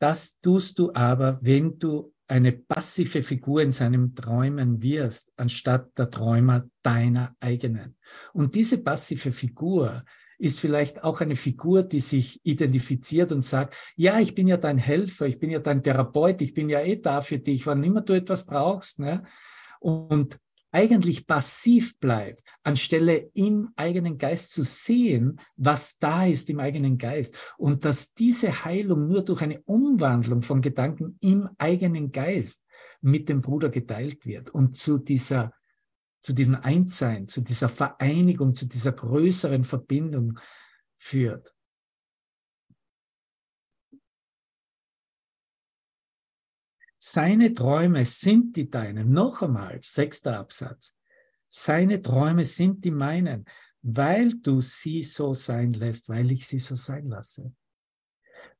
[0.01, 6.11] Das tust du aber, wenn du eine passive Figur in seinem Träumen wirst, anstatt der
[6.11, 7.97] Träumer deiner eigenen.
[8.33, 10.05] Und diese passive Figur
[10.41, 14.79] ist vielleicht auch eine Figur, die sich identifiziert und sagt, ja, ich bin ja dein
[14.79, 18.01] Helfer, ich bin ja dein Therapeut, ich bin ja eh da für dich, wann immer
[18.01, 18.99] du etwas brauchst.
[18.99, 19.23] Ne?
[19.81, 20.39] Und
[20.73, 27.37] eigentlich passiv bleibt, anstelle im eigenen Geist zu sehen, was da ist im eigenen Geist.
[27.59, 32.65] Und dass diese Heilung nur durch eine Umwandlung von Gedanken im eigenen Geist
[33.03, 35.53] mit dem Bruder geteilt wird und zu dieser,
[36.21, 40.39] zu diesem Einssein, zu dieser Vereinigung, zu dieser größeren Verbindung
[40.97, 41.55] führt.
[47.03, 49.11] Seine Träume sind die deinen.
[49.11, 50.95] Noch einmal, sechster Absatz.
[51.49, 53.47] Seine Träume sind die meinen,
[53.81, 57.55] weil du sie so sein lässt, weil ich sie so sein lasse.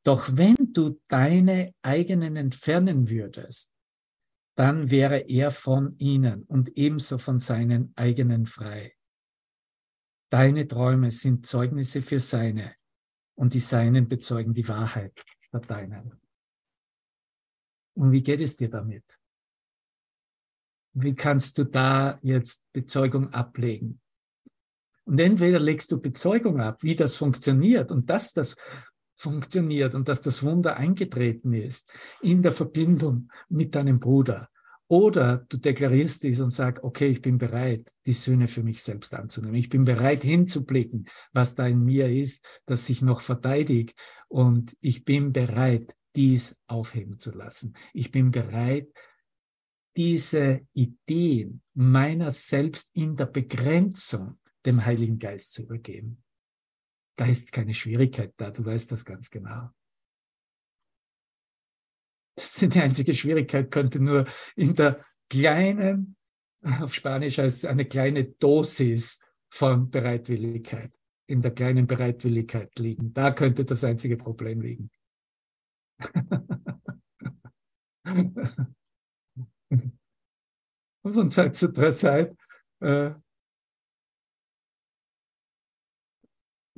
[0.03, 3.71] Doch wenn du deine eigenen entfernen würdest,
[4.61, 8.95] dann wäre er von ihnen und ebenso von seinen eigenen frei.
[10.31, 12.75] Deine Träume sind Zeugnisse für seine
[13.37, 16.21] und die seinen bezeugen die Wahrheit der deinen.
[17.95, 19.19] Und wie geht es dir damit?
[20.93, 24.03] Wie kannst du da jetzt Bezeugung ablegen?
[25.07, 28.57] Und entweder legst du Bezeugung ab, wie das funktioniert und dass das
[29.21, 31.91] funktioniert und dass das Wunder eingetreten ist
[32.23, 34.49] in der Verbindung mit deinem Bruder.
[34.89, 39.15] Oder du deklarierst dies und sagst, okay, ich bin bereit, die Söhne für mich selbst
[39.15, 39.55] anzunehmen.
[39.55, 43.95] Ich bin bereit hinzublicken, was da in mir ist, das sich noch verteidigt.
[44.27, 47.75] Und ich bin bereit, dies aufheben zu lassen.
[47.93, 48.89] Ich bin bereit,
[49.97, 56.23] diese Ideen meiner selbst in der Begrenzung dem Heiligen Geist zu übergeben.
[57.21, 59.69] Da ist keine Schwierigkeit da, du weißt das ganz genau.
[62.35, 64.25] Das ist die einzige Schwierigkeit, könnte nur
[64.57, 66.17] in der kleinen,
[66.63, 73.13] auf Spanisch heißt es eine kleine Dosis von Bereitwilligkeit, in der kleinen Bereitwilligkeit liegen.
[73.13, 74.91] Da könnte das einzige Problem liegen.
[81.03, 82.35] Und von Zeit zu Zeit,
[82.81, 83.11] äh,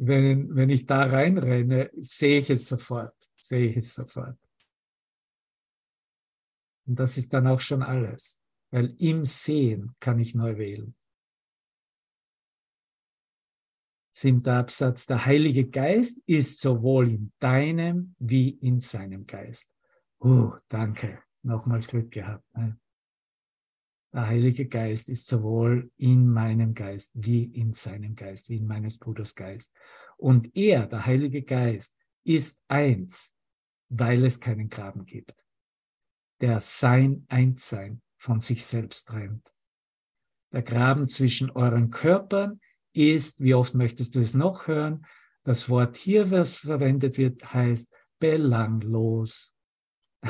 [0.07, 4.39] wenn, wenn ich da reinrenne, sehe ich es sofort, sehe ich es sofort.
[6.87, 8.41] Und das ist dann auch schon alles,
[8.71, 10.95] weil im Sehen kann ich neu wählen.
[14.15, 19.73] Siebter Absatz, der Heilige Geist ist sowohl in deinem wie in seinem Geist.
[20.21, 22.45] Uh, danke, nochmals Glück gehabt.
[22.55, 22.79] Ne?
[24.15, 28.99] Der Heilige Geist ist sowohl in meinem Geist wie in seinem Geist, wie in meines
[28.99, 29.75] Bruders Geist.
[30.19, 33.33] Und er, der Heilige Geist, ist eins,
[33.89, 35.35] weil es keinen Graben gibt,
[36.41, 39.51] der sein Einssein von sich selbst trennt.
[40.53, 42.61] Der Graben zwischen euren Körpern
[42.93, 45.07] ist, wie oft möchtest du es noch hören,
[45.43, 47.91] das Wort hier, was verwendet wird, heißt
[48.21, 49.57] belanglos.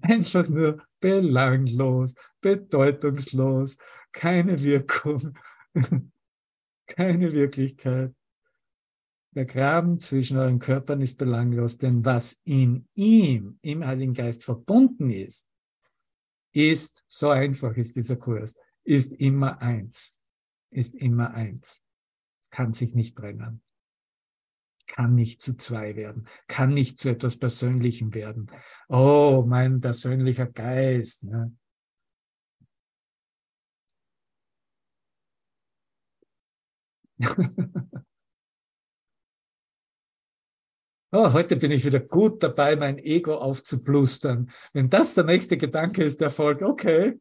[0.00, 3.78] Einfach nur belanglos, bedeutungslos,
[4.12, 5.38] keine Wirkung,
[6.86, 8.14] keine Wirklichkeit.
[9.32, 15.10] Der Graben zwischen euren Körpern ist belanglos, denn was in ihm, im Heiligen Geist verbunden
[15.10, 15.48] ist,
[16.52, 20.18] ist, so einfach ist dieser Kurs, ist immer eins,
[20.70, 21.84] ist immer eins,
[22.50, 23.62] kann sich nicht trennen
[24.90, 28.50] kann nicht zu zwei werden, kann nicht zu etwas Persönlichem werden.
[28.88, 31.22] Oh, mein persönlicher Geist.
[31.24, 31.56] Ne?
[41.12, 44.50] oh, heute bin ich wieder gut dabei, mein Ego aufzuplustern.
[44.72, 47.20] Wenn das der nächste Gedanke ist, der folgt, okay,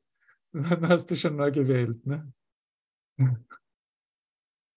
[0.53, 2.03] dann hast du schon neu gewählt.
[2.07, 2.33] Ne?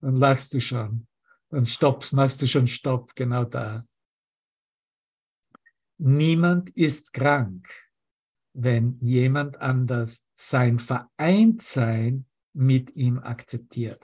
[0.03, 1.07] Dann lachst du schon.
[1.53, 3.87] Dann stoppst, machst du schon Stopp, genau da.
[5.99, 7.69] Niemand ist krank,
[8.55, 12.25] wenn jemand anders sein Vereintsein
[12.55, 14.03] mit ihm akzeptiert.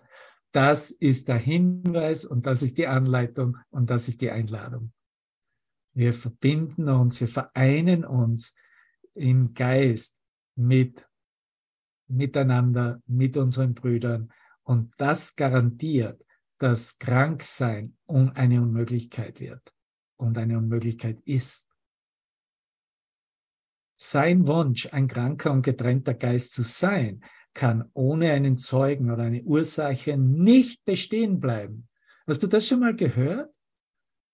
[0.53, 4.93] Das ist der Hinweis und das ist die Anleitung und das ist die Einladung.
[5.95, 8.55] Wir verbinden uns, wir vereinen uns
[9.15, 10.19] im Geist
[10.55, 11.09] mit
[12.09, 14.31] miteinander, mit unseren Brüdern
[14.65, 16.23] und das garantiert,
[16.59, 19.73] dass Kranksein eine Unmöglichkeit wird
[20.17, 21.69] und eine Unmöglichkeit ist.
[23.97, 29.43] Sein Wunsch, ein kranker und getrennter Geist zu sein, kann ohne einen Zeugen oder eine
[29.43, 31.89] Ursache nicht bestehen bleiben.
[32.27, 33.51] Hast du das schon mal gehört?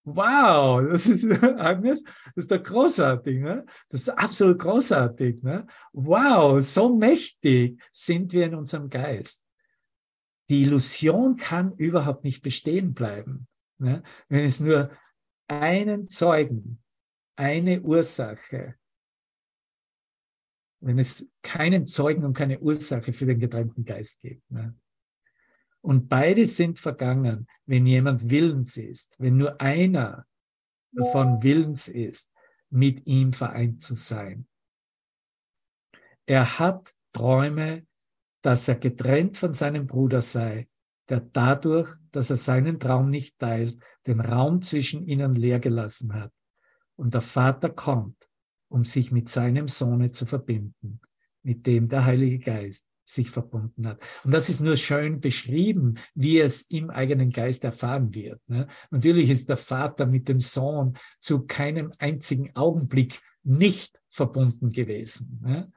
[0.05, 3.65] Wow, das ist, Agnes, das ist doch großartig, ne?
[3.89, 5.67] Das ist absolut großartig, ne?
[5.93, 9.44] Wow, so mächtig sind wir in unserem Geist
[10.49, 13.47] die Illusion kann überhaupt nicht bestehen bleiben.
[13.79, 14.03] Ne?
[14.29, 14.91] Wenn es nur
[15.49, 16.83] einen Zeugen,
[17.37, 18.77] eine Ursache,
[20.81, 24.49] wenn es keinen Zeugen und keine Ursache für den getrennten Geist gibt.
[24.51, 24.77] Ne?
[25.81, 30.27] Und beide sind vergangen, wenn jemand willens ist, wenn nur einer
[30.93, 32.31] davon willens ist,
[32.71, 34.47] mit ihm vereint zu sein.
[36.27, 37.87] Er hat Träume
[38.45, 40.69] dass er getrennt von seinem Bruder sei,
[41.09, 46.31] der dadurch, dass er seinen Traum nicht teilt, den Raum zwischen ihnen leer gelassen hat.
[46.95, 48.29] Und der Vater kommt,
[48.69, 51.01] um sich mit seinem Sohne zu verbinden,
[51.43, 54.03] mit dem der Heilige Geist sich verbunden hat.
[54.25, 58.43] Und das ist nur schön beschrieben, wie es im eigenen Geist erfahren wird.
[58.47, 58.67] Ne?
[58.91, 65.41] Natürlich ist der Vater mit dem Sohn zu keinem einzigen Augenblick nicht verbunden gewesen.
[65.43, 65.73] Ne?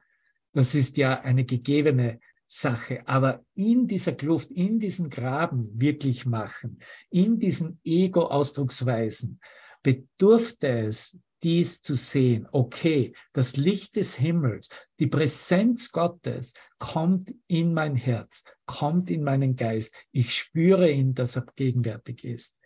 [0.52, 2.20] Das ist ja eine gegebene
[2.50, 6.80] Sache, aber in dieser Kluft, in diesem Graben wirklich machen,
[7.10, 9.38] in diesen Ego-Ausdrucksweisen,
[9.82, 12.48] bedurfte es, dies zu sehen.
[12.50, 14.68] Okay, das Licht des Himmels,
[14.98, 19.94] die Präsenz Gottes kommt in mein Herz, kommt in meinen Geist.
[20.10, 22.58] Ich spüre ihn, dass er gegenwärtig ist,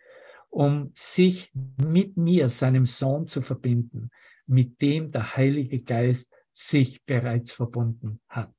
[0.49, 4.09] um sich mit mir, seinem Sohn, zu verbinden,
[4.47, 8.53] mit dem der Heilige Geist sich bereits verbunden hat.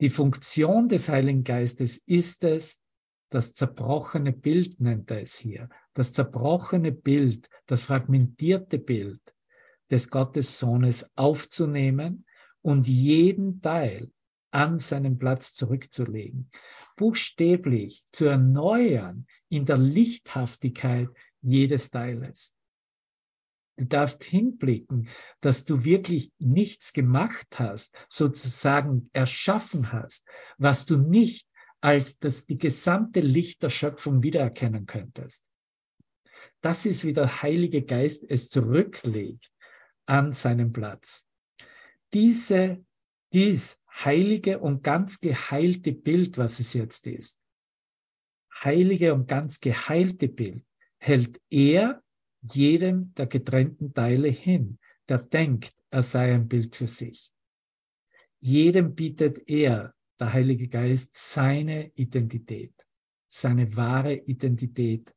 [0.00, 2.80] Die Funktion des Heiligen Geistes ist es,
[3.30, 9.20] das zerbrochene Bild nennt er es hier, das zerbrochene Bild, das fragmentierte Bild,
[9.90, 12.24] des Gottessohnes aufzunehmen
[12.62, 14.10] und jeden Teil
[14.50, 16.50] an seinen Platz zurückzulegen,
[16.96, 21.08] buchstäblich zu erneuern in der Lichthaftigkeit
[21.42, 22.57] jedes Teiles.
[23.78, 25.08] Du darfst hinblicken,
[25.40, 30.26] dass du wirklich nichts gemacht hast, sozusagen erschaffen hast,
[30.58, 31.48] was du nicht
[31.80, 35.44] als das, die gesamte Licht der Schöpfung wiedererkennen könntest.
[36.60, 39.52] Das ist, wie der Heilige Geist es zurücklegt
[40.06, 41.24] an seinen Platz.
[42.12, 42.84] Diese,
[43.32, 47.40] dies heilige und ganz geheilte Bild, was es jetzt ist,
[48.64, 50.64] heilige und ganz geheilte Bild,
[50.98, 52.02] hält er
[52.42, 54.78] jedem der getrennten Teile hin,
[55.08, 57.32] der denkt, er sei ein Bild für sich.
[58.40, 62.74] Jedem bietet er, der Heilige Geist, seine Identität,
[63.28, 65.14] seine wahre Identität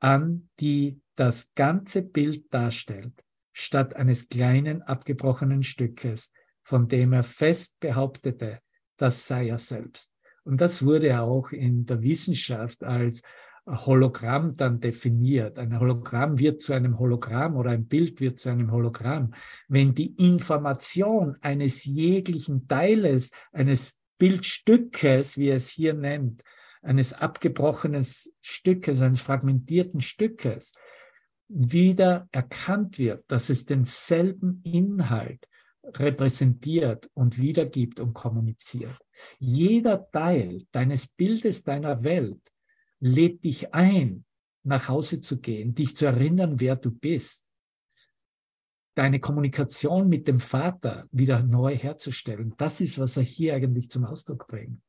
[0.00, 6.32] an, die das ganze Bild darstellt, statt eines kleinen abgebrochenen Stückes,
[6.62, 8.60] von dem er fest behauptete,
[8.96, 10.14] das sei er selbst.
[10.44, 13.22] Und das wurde auch in der Wissenschaft als
[13.68, 15.58] Hologramm dann definiert.
[15.58, 19.34] Ein Hologramm wird zu einem Hologramm oder ein Bild wird zu einem Hologramm,
[19.68, 26.42] wenn die Information eines jeglichen Teiles, eines Bildstückes, wie es hier nennt,
[26.82, 28.06] eines abgebrochenen
[28.40, 30.72] Stückes, eines fragmentierten Stückes,
[31.48, 35.46] wieder erkannt wird, dass es denselben Inhalt
[35.84, 38.98] repräsentiert und wiedergibt und kommuniziert.
[39.38, 42.40] Jeder Teil deines Bildes deiner Welt
[43.00, 44.24] lädt dich ein,
[44.64, 47.44] nach Hause zu gehen, dich zu erinnern, wer du bist,
[48.94, 52.54] deine Kommunikation mit dem Vater wieder neu herzustellen.
[52.56, 54.82] Das ist, was er hier eigentlich zum Ausdruck bringt.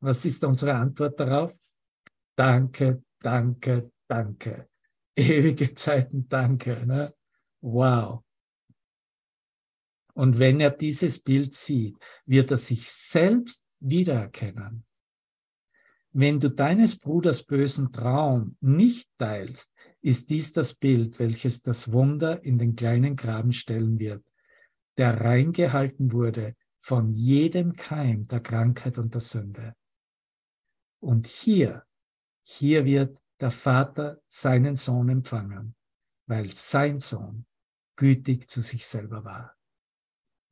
[0.00, 1.56] Was ist unsere Antwort darauf?
[2.36, 4.68] Danke, danke, danke.
[5.16, 6.84] Ewige Zeiten, danke.
[6.84, 7.14] Ne?
[7.60, 8.24] Wow.
[10.14, 11.96] Und wenn er dieses Bild sieht,
[12.26, 14.84] wird er sich selbst wiedererkennen.
[16.16, 22.44] Wenn du deines Bruders bösen Traum nicht teilst, ist dies das Bild, welches das Wunder
[22.44, 24.24] in den kleinen Graben stellen wird,
[24.96, 29.74] der reingehalten wurde von jedem Keim der Krankheit und der Sünde.
[31.00, 31.84] Und hier,
[32.46, 35.74] hier wird der Vater seinen Sohn empfangen,
[36.28, 37.44] weil sein Sohn
[37.96, 39.56] gütig zu sich selber war.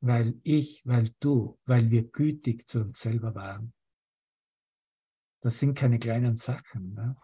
[0.01, 3.73] Weil ich, weil du, weil wir gütig zu uns selber waren.
[5.43, 6.93] Das sind keine kleinen Sachen.
[6.93, 7.17] Ne?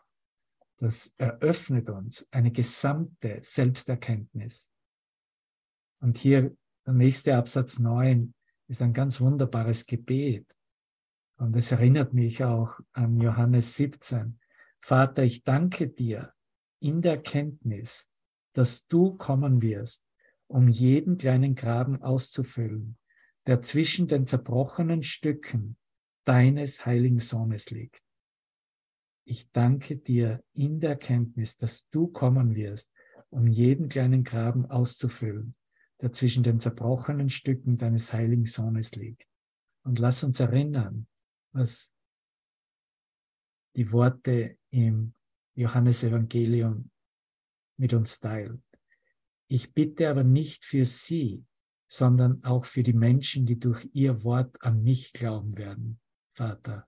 [0.78, 4.70] Das eröffnet uns eine gesamte Selbsterkenntnis.
[6.02, 6.54] Und hier
[6.86, 8.34] der nächste Absatz 9
[8.68, 10.46] ist ein ganz wunderbares Gebet.
[11.38, 14.38] Und es erinnert mich auch an Johannes 17.
[14.80, 16.34] Vater, ich danke dir
[16.82, 18.10] in der Kenntnis,
[18.52, 20.06] dass du kommen wirst,
[20.48, 22.98] um jeden kleinen Graben auszufüllen,
[23.48, 25.78] der zwischen den zerbrochenen Stücken
[26.26, 28.04] deines heiligen Sohnes liegt.
[29.30, 32.92] Ich danke dir in der Kenntnis, dass du kommen wirst,
[33.30, 35.54] um jeden kleinen Graben auszufüllen,
[36.02, 39.28] der zwischen den zerbrochenen Stücken deines heiligen Sohnes liegt.
[39.84, 41.06] Und lass uns erinnern,
[41.52, 41.96] was
[43.76, 45.14] die Worte im
[45.54, 46.90] Johannesevangelium
[47.78, 48.64] mit uns teilen.
[49.48, 51.46] Ich bitte aber nicht für sie,
[51.88, 56.00] sondern auch für die Menschen, die durch ihr Wort an mich glauben werden,
[56.32, 56.88] Vater.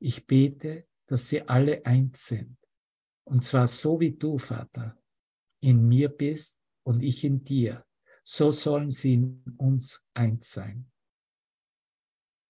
[0.00, 2.56] Ich bete, dass sie alle eins sind.
[3.24, 5.00] Und zwar so wie du, Vater,
[5.60, 7.84] in mir bist und ich in dir.
[8.24, 10.90] So sollen sie in uns eins sein.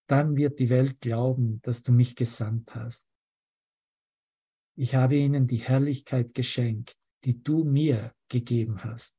[0.06, 3.08] Dann wird die Welt glauben, dass du mich gesandt hast.
[4.74, 9.18] Ich habe ihnen die Herrlichkeit geschenkt, die du mir gegeben hast,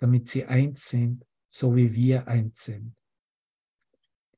[0.00, 2.96] damit sie eins sind, so wie wir eins sind.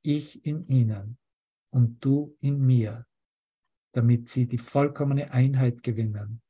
[0.02, 1.18] Ich in ihnen
[1.70, 3.06] und du in mir,
[3.94, 6.42] damit sie die vollkommene Einheit gewinnen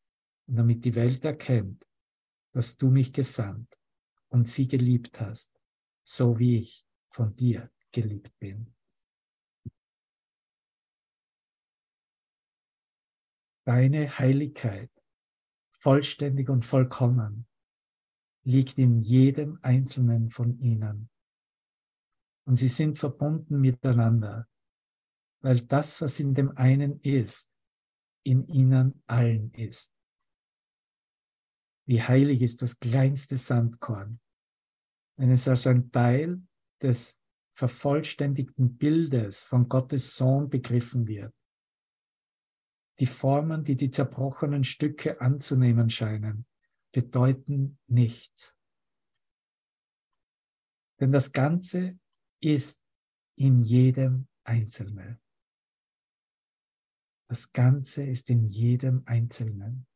[0.47, 1.87] und damit die Welt erkennt,
[2.53, 3.79] dass du mich gesandt
[4.29, 5.61] und sie geliebt hast,
[6.03, 8.75] so wie ich von dir geliebt bin.
[13.67, 14.91] Deine Heiligkeit,
[15.71, 17.47] vollständig und vollkommen,
[18.43, 21.11] liegt in jedem einzelnen von ihnen.
[22.47, 24.49] Und sie sind verbunden miteinander
[25.45, 27.53] weil das, was in dem einen ist,
[28.25, 29.95] in ihnen allen ist.
[31.87, 34.21] Wie heilig ist das kleinste Sandkorn,
[35.19, 36.43] wenn es als ein Teil
[36.81, 37.21] des
[37.53, 41.35] vervollständigten Bildes von Gottes Sohn begriffen wird.
[42.99, 46.47] Die Formen, die die zerbrochenen Stücke anzunehmen scheinen,
[46.91, 48.57] bedeuten nichts,
[51.01, 51.99] Denn das Ganze
[52.41, 52.83] ist
[53.37, 55.21] in jedem Einzelnen.
[57.29, 59.87] Das Ganze ist in jedem Einzelnen,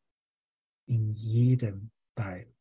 [0.87, 2.53] in jedem Teil.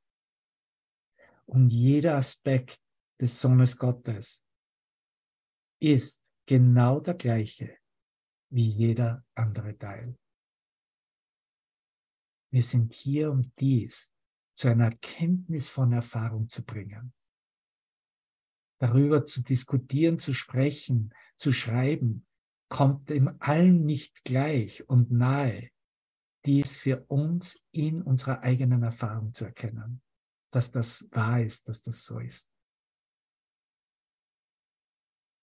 [1.46, 2.80] Und jeder Aspekt
[3.20, 4.46] des Sohnes Gottes
[5.80, 7.78] ist genau der gleiche
[8.50, 10.18] wie jeder andere Teil.
[12.50, 14.14] Wir sind hier, um dies
[14.56, 17.12] zu einer Erkenntnis von Erfahrung zu bringen.
[18.80, 22.26] Darüber zu diskutieren, zu sprechen, zu schreiben,
[22.68, 25.70] kommt dem allen nicht gleich und nahe,
[26.44, 30.02] dies für uns in unserer eigenen Erfahrung zu erkennen,
[30.50, 32.50] dass das wahr ist, dass das so ist.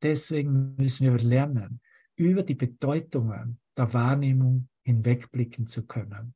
[0.02, 1.82] Deswegen müssen wir lernen,
[2.16, 6.36] über die Bedeutungen der Wahrnehmung hinwegblicken zu können.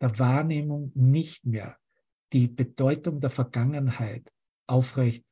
[0.00, 1.78] Der Wahrnehmung nicht mehr
[2.32, 4.32] die Bedeutung der Vergangenheit
[4.66, 5.24] aufrecht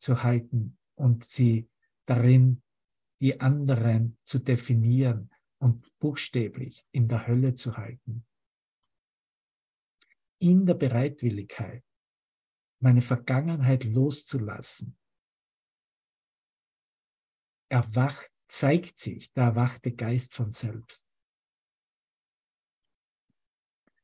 [0.00, 1.68] zu halten und sie
[2.06, 2.62] darin
[3.24, 8.26] die anderen zu definieren und buchstäblich in der Hölle zu halten.
[10.38, 11.82] In der Bereitwilligkeit,
[12.80, 14.98] meine Vergangenheit loszulassen,
[17.70, 21.06] erwacht, zeigt sich der erwachte Geist von selbst.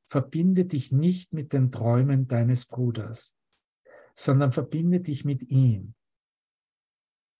[0.02, 3.36] Verbinde dich nicht mit den Träumen deines Bruders,
[4.14, 5.94] sondern verbinde dich mit ihm.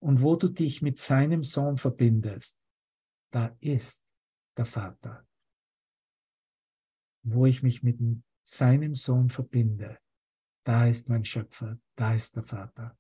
[0.01, 2.59] Und wo du dich mit seinem Sohn verbindest,
[3.31, 4.05] da ist
[4.57, 5.27] der Vater.
[7.23, 7.99] Wo ich mich mit
[8.43, 9.99] seinem Sohn verbinde,
[10.65, 12.99] da ist mein Schöpfer, da ist der Vater.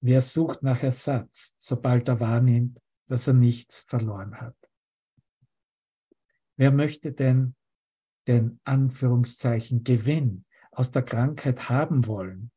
[0.00, 4.56] Wer sucht nach Ersatz, sobald er wahrnimmt, dass er nichts verloren hat?
[6.56, 7.56] Wer möchte denn
[8.28, 12.52] den Anführungszeichen Gewinn aus der Krankheit haben wollen,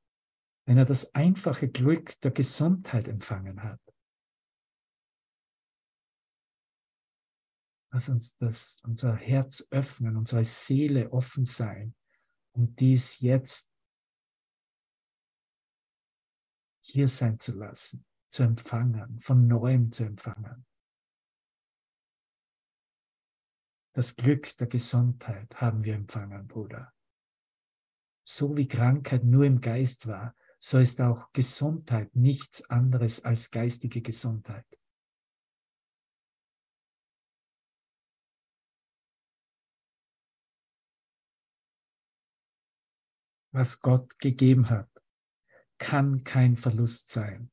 [0.66, 3.80] wenn er das einfache Glück der Gesundheit empfangen hat?
[7.94, 11.94] Lass uns das, unser Herz öffnen, unsere Seele offen sein,
[12.54, 13.70] um dies jetzt
[16.84, 20.66] hier sein zu lassen, zu empfangen, von neuem zu empfangen.
[23.94, 26.94] Das Glück der Gesundheit haben wir empfangen, Bruder.
[28.26, 30.34] So wie Krankheit nur im Geist war,
[30.64, 34.66] so ist auch Gesundheit nichts anderes als geistige Gesundheit.
[43.54, 44.90] Was Gott gegeben hat,
[45.80, 47.52] kann kein Verlust sein.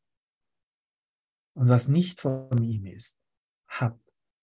[1.55, 3.19] Und was nicht von ihm ist,
[3.69, 3.99] hat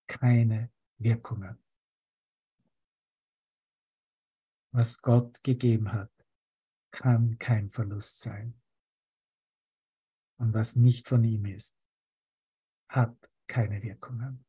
[0.07, 1.63] keine Wirkungen.
[4.72, 6.14] Was Gott gegeben hat,
[6.96, 8.60] kann kein Verlust sein.
[10.38, 11.78] Und was nicht von ihm ist,
[12.89, 14.46] hat keine Wirkungen.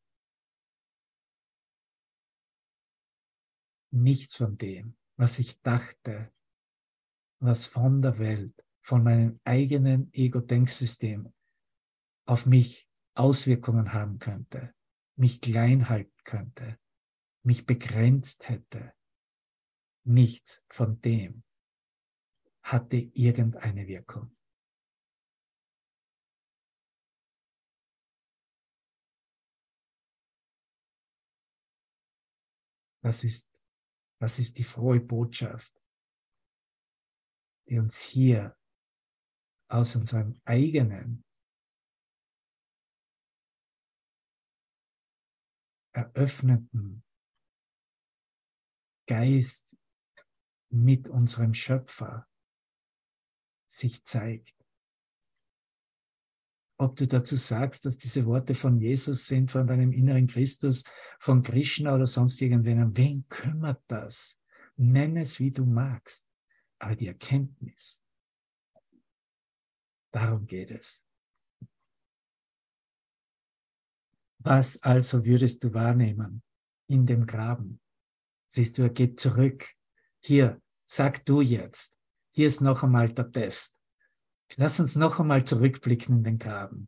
[3.91, 6.33] Nichts von dem, was ich dachte,
[7.41, 11.33] was von der Welt von meinem eigenen Ego-Denksystem
[12.27, 14.73] auf mich Auswirkungen haben könnte,
[15.17, 16.79] mich klein halten könnte,
[17.43, 18.93] mich begrenzt hätte.
[20.05, 21.43] Nichts von dem
[22.67, 24.37] hatte irgendeine Wirkung.
[33.05, 33.49] Das ist,
[34.21, 35.81] das ist die frohe Botschaft,
[37.69, 38.57] die uns hier
[39.71, 41.25] aus unserem eigenen
[45.93, 47.05] eröffneten
[49.07, 49.77] Geist
[50.69, 52.29] mit unserem Schöpfer
[53.77, 54.55] sich zeigt.
[56.79, 60.85] Ob du dazu sagst, dass diese Worte von Jesus sind, von deinem inneren Christus,
[61.18, 64.39] von Krishna oder sonst irgendwen, wen kümmert das?
[64.77, 66.27] Nenn es, wie du magst.
[66.79, 68.03] Aber die Erkenntnis,
[70.16, 71.05] Darum geht es.
[74.39, 76.43] Was also würdest du wahrnehmen
[76.87, 77.83] in dem Graben?
[78.47, 79.74] Siehst du, er geht zurück.
[80.20, 81.96] Hier, sag du jetzt.
[82.37, 83.80] Hier ist noch einmal der Test.
[84.57, 86.87] Lass uns noch einmal zurückblicken in den Graben.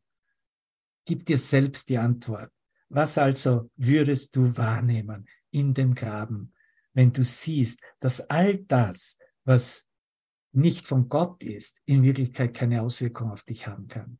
[1.07, 2.53] Gib dir selbst die Antwort.
[2.91, 6.55] Was also würdest du wahrnehmen in dem Graben,
[6.93, 9.89] wenn du siehst, dass all das, was
[10.53, 14.19] nicht von Gott ist, in Wirklichkeit keine Auswirkung auf dich haben kann.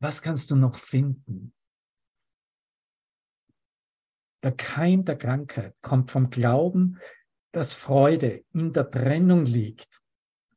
[0.00, 1.54] Was kannst du noch finden?
[4.42, 6.98] Der Keim der Krankheit kommt vom Glauben,
[7.52, 9.99] dass Freude in der Trennung liegt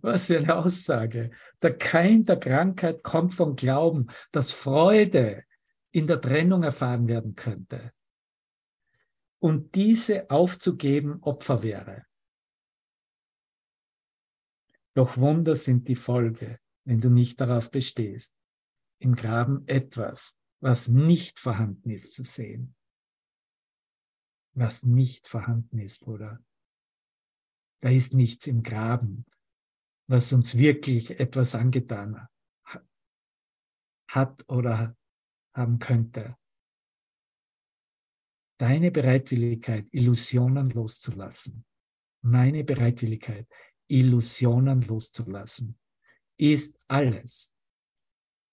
[0.00, 1.30] Was für eine Aussage.
[1.62, 5.44] Der Keim der Krankheit kommt vom Glauben, dass Freude
[5.92, 7.92] in der Trennung erfahren werden könnte.
[9.38, 12.04] Und diese aufzugeben Opfer wäre.
[14.94, 18.36] Doch Wunder sind die Folge, wenn du nicht darauf bestehst,
[18.98, 22.74] im Graben etwas, was nicht vorhanden ist, zu sehen.
[24.52, 26.44] Was nicht vorhanden ist, Bruder.
[27.82, 29.24] Da ist nichts im Graben,
[30.08, 32.28] was uns wirklich etwas angetan
[34.08, 34.96] hat oder
[35.54, 36.36] haben könnte.
[38.58, 41.64] Deine Bereitwilligkeit, Illusionen loszulassen,
[42.22, 43.48] meine Bereitwilligkeit,
[43.88, 45.78] Illusionen loszulassen,
[46.38, 47.54] ist alles.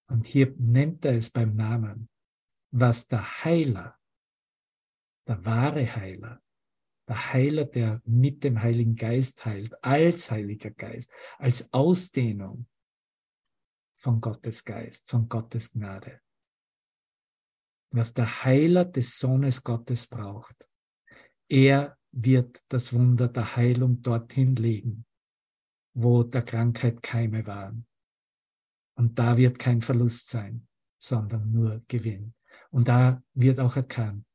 [0.10, 2.10] Und hier nennt er es beim Namen,
[2.72, 4.00] was der Heiler,
[5.28, 6.42] der wahre Heiler,
[7.08, 12.68] der Heiler, der mit dem Heiligen Geist heilt, als Heiliger Geist, als Ausdehnung
[13.96, 16.22] von Gottes Geist, von Gottes Gnade.
[17.92, 20.70] Was der Heiler des Sohnes Gottes braucht.
[21.50, 25.06] Er wird das Wunder der Heilung dorthin legen,
[25.94, 27.88] wo der Krankheit Keime waren.
[28.96, 30.68] Und da wird kein Verlust sein,
[31.00, 32.34] sondern nur Gewinn.
[32.72, 34.26] Und da wird auch erkannt,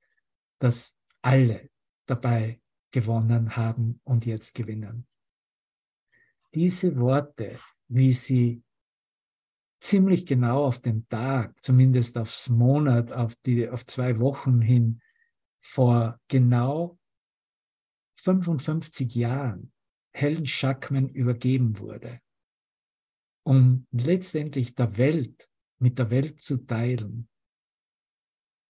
[0.59, 1.71] dass alle
[2.07, 2.62] dabei
[2.93, 5.07] gewonnen haben und jetzt gewinnen.
[6.55, 8.63] Diese Worte, wie sie
[9.81, 15.01] ziemlich genau auf den Tag, zumindest aufs Monat, auf, die, auf zwei Wochen hin,
[15.61, 16.99] vor genau
[18.15, 19.73] 55 Jahren
[20.15, 22.21] Helen Schackman übergeben wurde,
[23.45, 27.29] um letztendlich der Welt, mit der Welt zu teilen,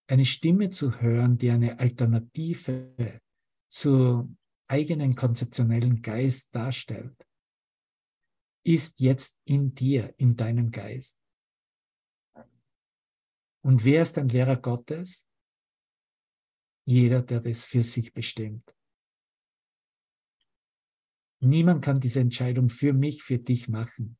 [0.06, 3.20] eine Stimme zu hören, die eine Alternative
[3.72, 4.36] zu
[4.68, 7.26] eigenen konzeptionellen Geist darstellt,
[8.64, 11.18] ist jetzt in dir, in deinem Geist.
[13.64, 15.26] Und wer ist ein Lehrer Gottes?
[16.84, 18.74] Jeder, der das für sich bestimmt.
[21.40, 24.18] Niemand kann diese Entscheidung für mich, für dich machen.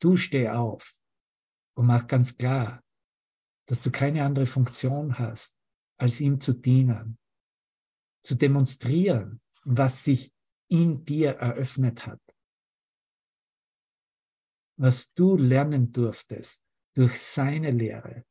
[0.00, 0.98] Du steh auf
[1.74, 2.82] und mach ganz klar,
[3.66, 5.60] dass du keine andere Funktion hast,
[5.96, 7.21] als ihm zu dienen
[8.22, 10.32] zu demonstrieren, was sich
[10.68, 12.20] in dir eröffnet hat.
[14.78, 16.64] Was du lernen durftest
[16.94, 18.24] durch seine Lehre.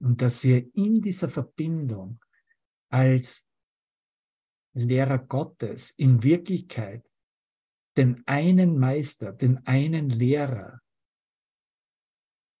[0.00, 2.20] Und dass wir in dieser Verbindung
[2.90, 3.48] als
[4.74, 7.10] Lehrer Gottes in Wirklichkeit
[7.96, 10.82] den einen Meister, den einen Lehrer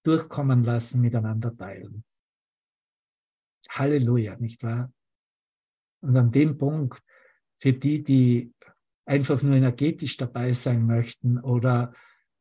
[0.02, 2.04] durchkommen lassen, miteinander teilen.
[3.70, 4.92] Halleluja, nicht wahr?
[6.00, 7.02] Und an dem Punkt,
[7.58, 8.52] für die, die
[9.06, 11.92] einfach nur energetisch dabei sein möchten oder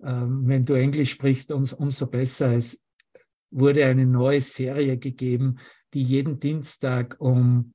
[0.04, 2.52] ähm, wenn du Englisch sprichst, uns, umso besser.
[2.52, 2.84] Es
[3.52, 5.58] wurde eine neue Serie gegeben,
[5.94, 7.74] die jeden Dienstag um,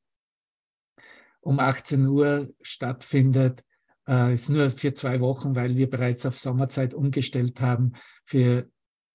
[1.40, 3.64] um 18 Uhr stattfindet.
[4.06, 7.92] Äh, ist nur für zwei Wochen, weil wir bereits auf Sommerzeit umgestellt haben.
[8.24, 8.68] Für,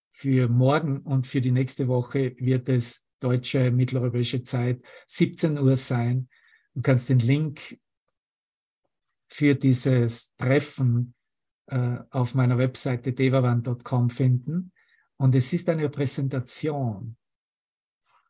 [0.10, 6.30] für morgen und für die nächste Woche wird es deutsche mitteleuropäische Zeit 17 Uhr sein.
[6.76, 7.80] Du kannst den Link
[9.28, 11.16] für dieses Treffen
[11.68, 14.72] äh, auf meiner Webseite devavan.com finden.
[15.18, 17.18] Und es ist eine Präsentation,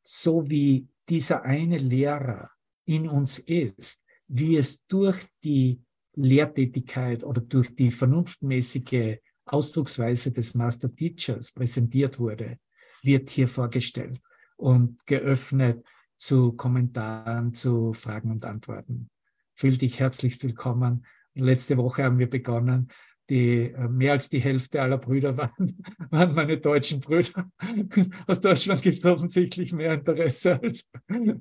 [0.01, 2.51] so wie dieser eine Lehrer
[2.85, 5.81] in uns ist, wie es durch die
[6.13, 12.59] Lehrtätigkeit oder durch die vernunftmäßige Ausdrucksweise des Master Teachers präsentiert wurde,
[13.03, 14.21] wird hier vorgestellt
[14.57, 15.85] und geöffnet
[16.15, 19.09] zu Kommentaren, zu Fragen und Antworten.
[19.53, 21.05] Fühl dich herzlichst willkommen.
[21.33, 22.89] Letzte Woche haben wir begonnen.
[23.29, 27.49] Die, äh, mehr als die Hälfte aller Brüder waren, waren meine deutschen Brüder.
[28.27, 30.89] Aus Deutschland gibt es offensichtlich mehr Interesse als,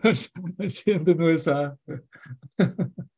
[0.00, 1.78] als, als hier in den USA.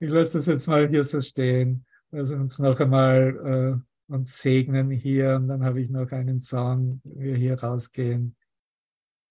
[0.00, 1.84] Ich lasse das jetzt mal hier so stehen.
[2.12, 7.00] Also uns noch einmal äh, uns segnen hier und dann habe ich noch einen Song,
[7.04, 8.36] wir hier rausgehen.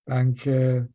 [0.07, 0.89] Danke.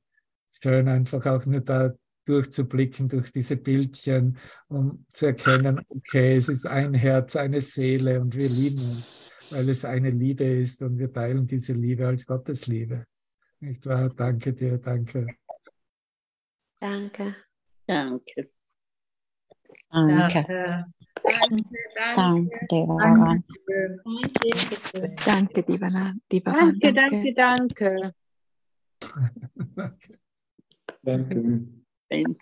[0.60, 1.92] Schön einfach auch nur da
[2.24, 4.38] durchzublicken durch diese Bildchen,
[4.68, 9.68] um zu erkennen, okay, es ist ein Herz, eine Seele und wir lieben uns, weil
[9.68, 13.04] es eine Liebe ist und wir teilen diese Liebe als Gottes Liebe.
[13.60, 14.08] Nicht wahr?
[14.08, 15.26] Danke dir, danke.
[16.80, 17.36] Danke.
[17.86, 18.50] Danke.
[19.90, 19.90] Danke.
[19.90, 20.84] Danke.
[22.04, 23.44] Danke, Devaran.
[26.30, 27.36] Danke, danke, danke.
[27.80, 28.14] danke.
[31.02, 31.38] Danke.
[32.08, 32.36] Danke.